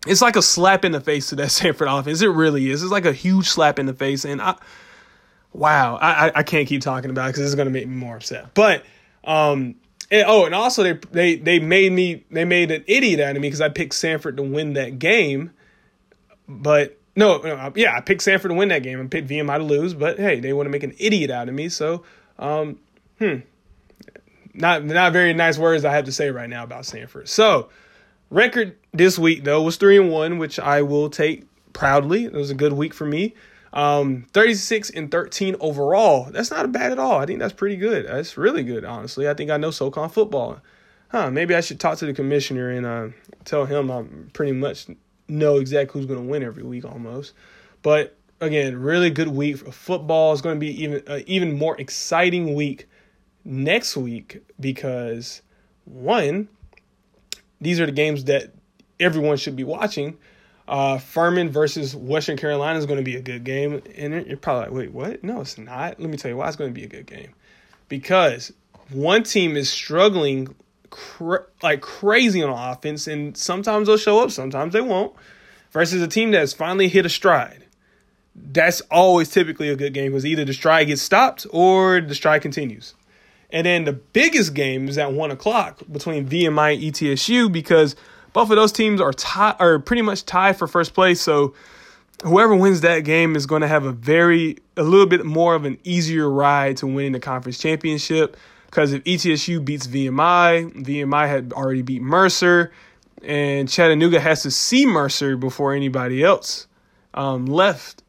it's 0.06 0.22
like 0.22 0.36
a 0.36 0.42
slap 0.42 0.86
in 0.86 0.92
the 0.92 1.02
face 1.02 1.30
to 1.30 1.36
that 1.38 1.48
Samford 1.50 2.00
offense. 2.00 2.22
It 2.22 2.28
really 2.28 2.70
is. 2.70 2.84
It's 2.84 2.92
like 2.92 3.06
a 3.06 3.14
huge 3.14 3.48
slap 3.48 3.80
in 3.80 3.86
the 3.86 3.94
face 3.94 4.26
and 4.26 4.42
I 4.42 4.56
wow, 5.54 5.98
I 6.02 6.32
I 6.36 6.44
can't 6.44 6.68
keep 6.68 6.82
talking 6.82 7.10
about 7.10 7.30
it 7.30 7.34
cuz 7.34 7.46
it's 7.46 7.56
going 7.56 7.68
to 7.68 7.72
make 7.72 7.88
me 7.88 7.96
more 7.96 8.18
upset. 8.18 8.54
But 8.54 8.84
um 9.24 9.76
and, 10.12 10.26
oh, 10.28 10.46
and 10.46 10.54
also 10.54 10.84
they 10.84 10.94
they 11.12 11.36
they 11.36 11.60
made 11.60 11.92
me 11.92 12.26
they 12.30 12.46
made 12.46 12.72
an 12.72 12.84
idiot 12.88 13.20
out 13.20 13.36
of 13.36 13.42
me 13.42 13.48
because 13.48 13.62
I 13.62 13.70
picked 13.70 13.94
Samford 13.94 14.38
to 14.38 14.44
win 14.44 14.74
that 14.74 15.00
game, 15.00 15.52
but 16.48 17.00
no, 17.16 17.38
no, 17.38 17.72
yeah, 17.76 17.96
I 17.96 18.02
picked 18.02 18.22
Samford 18.22 18.50
to 18.50 18.54
win 18.54 18.70
that 18.70 18.84
game 18.84 19.00
and 19.00 19.10
picked 19.10 19.30
VMI 19.30 19.58
to 19.58 19.64
lose, 19.64 19.94
but 19.94 20.20
hey, 20.20 20.40
they 20.40 20.54
want 20.54 20.68
to 20.68 20.70
make 20.70 20.84
an 20.84 20.94
idiot 21.00 21.32
out 21.32 21.48
of 21.48 21.56
me. 21.56 21.70
So, 21.70 22.04
um, 22.38 22.80
hmm, 23.20 23.38
not 24.54 24.84
not 24.84 25.14
very 25.14 25.34
nice 25.34 25.58
words 25.58 25.86
I 25.86 25.94
have 25.94 26.06
to 26.06 26.12
say 26.12 26.30
right 26.30 26.50
now 26.50 26.64
about 26.64 26.84
Samford. 26.84 27.28
So, 27.28 27.70
record 28.30 28.76
this 28.94 29.18
week 29.20 29.44
though 29.44 29.62
was 29.62 29.78
three 29.78 29.98
and 29.98 30.12
one, 30.12 30.38
which 30.38 30.60
I 30.60 30.82
will 30.82 31.10
take 31.10 31.46
proudly. 31.74 32.26
It 32.26 32.34
was 32.34 32.50
a 32.50 32.56
good 32.56 32.74
week 32.74 32.94
for 32.94 33.06
me. 33.06 33.36
Um, 33.74 34.26
36 34.32 34.90
and 34.92 35.12
13 35.12 35.58
overall. 35.60 36.32
That's 36.32 36.50
not 36.50 36.72
bad 36.72 36.94
at 36.94 37.00
all. 37.00 37.20
I 37.20 37.26
think 37.26 37.40
that's 37.40 37.54
pretty 37.54 37.76
good. 37.76 38.08
That's 38.08 38.38
really 38.38 38.64
good, 38.64 38.86
honestly. 38.86 39.28
I 39.28 39.34
think 39.34 39.52
I 39.52 39.58
know 39.58 39.70
SoCon 39.70 40.10
football. 40.10 40.62
Huh, 41.10 41.30
maybe 41.30 41.54
I 41.54 41.62
should 41.62 41.80
talk 41.80 41.98
to 42.00 42.06
the 42.06 42.14
commissioner 42.14 42.72
and 42.72 42.86
uh, 42.86 43.08
tell 43.44 43.66
him 43.66 43.90
I'm 43.90 44.30
pretty 44.34 44.54
much 44.54 44.88
know 45.28 45.58
exactly 45.58 46.00
who's 46.00 46.08
going 46.08 46.22
to 46.22 46.26
win 46.26 46.42
every 46.42 46.64
week 46.64 46.86
almost. 46.86 47.34
But 47.82 48.18
again, 48.42 48.78
really 48.78 49.10
good 49.10 49.28
week 49.28 49.58
for 49.58 49.72
football. 49.72 50.34
is 50.34 50.42
going 50.42 50.56
to 50.56 50.60
be 50.60 50.84
even 50.84 51.04
uh, 51.08 51.20
even 51.28 51.58
more 51.58 51.80
exciting 51.80 52.56
week 52.56 52.88
next 53.44 53.98
week 53.98 54.42
because 54.60 55.42
one, 55.84 56.48
these 57.62 57.80
are 57.80 57.86
the 57.86 57.92
games 57.92 58.26
that 58.26 58.54
everyone 59.00 59.38
should 59.38 59.56
be 59.56 59.64
watching. 59.64 60.18
Uh, 60.68 60.98
Furman 60.98 61.50
versus 61.50 61.96
Western 61.96 62.38
Carolina 62.38 62.80
is 62.80 62.86
going 62.86 62.98
to 62.98 63.04
be 63.04 63.16
a 63.16 63.22
good 63.22 63.44
game, 63.44 63.82
and 63.96 64.26
you're 64.26 64.38
probably 64.38 64.64
like, 64.64 64.74
"Wait, 64.74 64.92
what? 64.92 65.24
No, 65.24 65.42
it's 65.42 65.58
not." 65.58 66.00
Let 66.00 66.10
me 66.10 66.18
tell 66.18 66.32
you 66.32 66.38
why 66.38 66.48
it's 66.48 66.56
going 66.56 66.72
to 66.72 66.74
be 66.74 66.84
a 66.84 66.90
good 66.90 67.06
game. 67.06 67.34
Because 67.88 68.52
one 68.90 69.24
team 69.24 69.56
is 69.56 69.70
struggling 69.70 70.56
cra- 70.90 71.46
like 71.62 71.82
crazy 71.82 72.42
on 72.42 72.50
offense, 72.50 73.06
and 73.08 73.38
sometimes 73.38 73.88
they'll 73.88 73.98
show 73.98 74.20
up, 74.20 74.32
sometimes 74.32 74.74
they 74.74 74.82
won't. 74.82 75.14
Versus 75.72 76.02
a 76.02 76.08
team 76.08 76.32
that's 76.32 76.54
finally 76.54 76.88
hit 76.88 77.06
a 77.06 77.10
stride. 77.10 77.66
That's 78.34 78.82
always 78.90 79.30
typically 79.30 79.70
a 79.70 79.76
good 79.76 79.94
game 79.94 80.12
because 80.12 80.26
either 80.26 80.46
the 80.46 80.54
stride 80.54 80.88
gets 80.88 81.02
stopped 81.02 81.46
or 81.52 82.02
the 82.02 82.16
stride 82.16 82.42
continues. 82.42 82.96
And 83.56 83.66
then 83.66 83.86
the 83.86 83.94
biggest 83.94 84.54
game 84.54 84.90
is 84.90 84.98
at 84.98 85.14
one 85.14 85.32
o'clock 85.32 85.80
between 85.90 86.28
VMI 86.28 86.74
and 86.74 86.84
ETSU 86.84 87.50
because 87.50 87.96
both 88.34 88.50
of 88.50 88.58
those 88.58 88.74
teams 88.74 89.00
are 89.00 89.14
tie 89.14 89.56
are 89.60 89.80
pretty 89.80 90.02
much 90.02 90.26
tied 90.26 90.58
for 90.58 90.68
first 90.68 90.94
place. 90.94 91.22
So 91.22 91.54
whoever 92.24 92.54
wins 92.54 92.82
that 92.82 93.06
game 93.06 93.34
is 93.34 93.46
going 93.46 93.62
to 93.62 93.70
have 93.70 93.86
a 93.86 93.94
very 93.94 94.58
a 94.76 94.84
little 94.84 95.06
bit 95.06 95.26
more 95.26 95.56
of 95.56 95.64
an 95.64 95.78
easier 95.86 96.30
ride 96.30 96.76
to 96.78 96.88
winning 96.88 97.14
the 97.14 97.20
conference 97.22 97.58
championship. 97.58 98.36
Because 98.66 98.92
if 98.92 99.02
ETSU 99.06 99.64
beats 99.64 99.88
VMI, 99.88 100.74
VMI 100.84 101.30
had 101.30 101.54
already 101.54 101.82
beat 101.82 102.02
Mercer, 102.02 102.74
and 103.24 103.70
Chattanooga 103.70 104.20
has 104.20 104.44
to 104.44 104.52
see 104.52 104.86
Mercer 104.86 105.38
before 105.38 105.74
anybody 105.74 106.22
else 106.22 106.68
um, 107.14 107.46
left. 107.46 108.04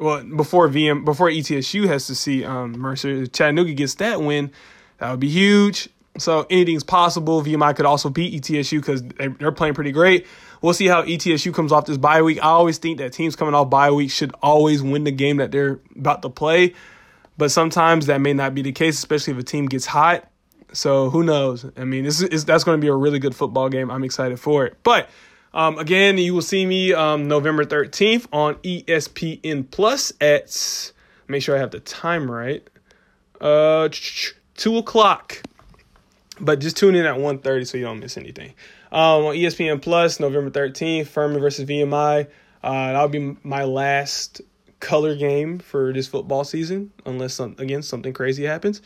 Well, 0.00 0.24
before 0.24 0.66
VM, 0.68 1.04
before 1.04 1.28
ETSU 1.28 1.86
has 1.86 2.06
to 2.06 2.14
see 2.14 2.42
um, 2.42 2.72
Mercer, 2.72 3.10
if 3.10 3.32
Chattanooga 3.32 3.74
gets 3.74 3.96
that 3.96 4.22
win, 4.22 4.50
that 4.98 5.10
would 5.10 5.20
be 5.20 5.28
huge. 5.28 5.90
So 6.16 6.46
anything's 6.48 6.82
possible. 6.82 7.42
VMI 7.42 7.76
could 7.76 7.84
also 7.84 8.08
beat 8.08 8.42
ETSU 8.42 8.80
because 8.80 9.02
they're 9.38 9.52
playing 9.52 9.74
pretty 9.74 9.92
great. 9.92 10.26
We'll 10.62 10.72
see 10.72 10.86
how 10.86 11.02
ETSU 11.02 11.52
comes 11.52 11.70
off 11.70 11.84
this 11.84 11.98
bye 11.98 12.22
week. 12.22 12.38
I 12.38 12.48
always 12.48 12.78
think 12.78 12.96
that 12.98 13.12
teams 13.12 13.36
coming 13.36 13.54
off 13.54 13.68
bye 13.68 13.90
week 13.90 14.10
should 14.10 14.32
always 14.42 14.82
win 14.82 15.04
the 15.04 15.12
game 15.12 15.36
that 15.36 15.52
they're 15.52 15.78
about 15.94 16.22
to 16.22 16.30
play. 16.30 16.74
But 17.36 17.50
sometimes 17.50 18.06
that 18.06 18.22
may 18.22 18.32
not 18.32 18.54
be 18.54 18.62
the 18.62 18.72
case, 18.72 18.96
especially 18.98 19.34
if 19.34 19.38
a 19.38 19.42
team 19.42 19.66
gets 19.66 19.86
hot. 19.86 20.28
So 20.72 21.10
who 21.10 21.22
knows? 21.22 21.66
I 21.76 21.84
mean, 21.84 22.04
this 22.04 22.22
is 22.22 22.44
that's 22.46 22.64
going 22.64 22.78
to 22.78 22.80
be 22.80 22.88
a 22.88 22.94
really 22.94 23.18
good 23.18 23.34
football 23.34 23.68
game. 23.68 23.90
I'm 23.90 24.04
excited 24.04 24.40
for 24.40 24.64
it. 24.64 24.78
But 24.82 25.10
um, 25.52 25.78
again, 25.78 26.18
you 26.18 26.34
will 26.34 26.42
see 26.42 26.64
me 26.64 26.92
um, 26.92 27.28
November 27.28 27.64
13th 27.64 28.26
on 28.32 28.54
ESPN 28.56 29.70
Plus 29.70 30.12
at. 30.20 30.92
Make 31.28 31.42
sure 31.42 31.56
I 31.56 31.60
have 31.60 31.70
the 31.70 31.80
time 31.80 32.30
right. 32.30 32.68
Uh, 33.40 33.88
two 34.56 34.76
o'clock. 34.76 35.42
But 36.40 36.58
just 36.58 36.76
tune 36.76 36.94
in 36.94 37.04
at 37.04 37.16
1.30 37.16 37.66
so 37.66 37.78
you 37.78 37.84
don't 37.84 38.00
miss 38.00 38.16
anything. 38.16 38.54
Um, 38.90 39.26
on 39.26 39.34
ESPN 39.34 39.80
Plus, 39.82 40.18
November 40.18 40.50
13th, 40.50 41.06
Furman 41.06 41.40
versus 41.40 41.68
VMI. 41.68 42.26
Uh, 42.62 42.92
that'll 42.92 43.08
be 43.08 43.36
my 43.42 43.64
last 43.64 44.40
color 44.80 45.14
game 45.14 45.58
for 45.58 45.92
this 45.92 46.08
football 46.08 46.44
season, 46.44 46.90
unless 47.06 47.34
some, 47.34 47.54
again 47.58 47.82
something 47.82 48.12
crazy 48.12 48.44
happens. 48.44 48.82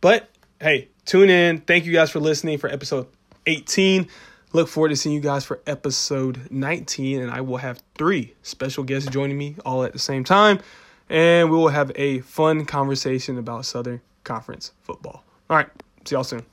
But 0.00 0.28
hey, 0.60 0.88
tune 1.04 1.28
in. 1.28 1.60
Thank 1.60 1.84
you 1.84 1.92
guys 1.92 2.10
for 2.10 2.20
listening 2.20 2.58
for 2.58 2.70
episode 2.70 3.08
18. 3.46 4.08
Look 4.54 4.68
forward 4.68 4.90
to 4.90 4.96
seeing 4.96 5.14
you 5.14 5.20
guys 5.22 5.46
for 5.46 5.60
episode 5.66 6.50
19, 6.50 7.22
and 7.22 7.30
I 7.30 7.40
will 7.40 7.56
have 7.56 7.82
three 7.94 8.34
special 8.42 8.84
guests 8.84 9.08
joining 9.08 9.38
me 9.38 9.56
all 9.64 9.82
at 9.82 9.94
the 9.94 9.98
same 9.98 10.24
time, 10.24 10.58
and 11.08 11.50
we 11.50 11.56
will 11.56 11.68
have 11.68 11.90
a 11.94 12.20
fun 12.20 12.66
conversation 12.66 13.38
about 13.38 13.64
Southern 13.64 14.02
Conference 14.24 14.72
football. 14.82 15.24
All 15.48 15.56
right, 15.56 15.68
see 16.04 16.14
y'all 16.14 16.24
soon. 16.24 16.44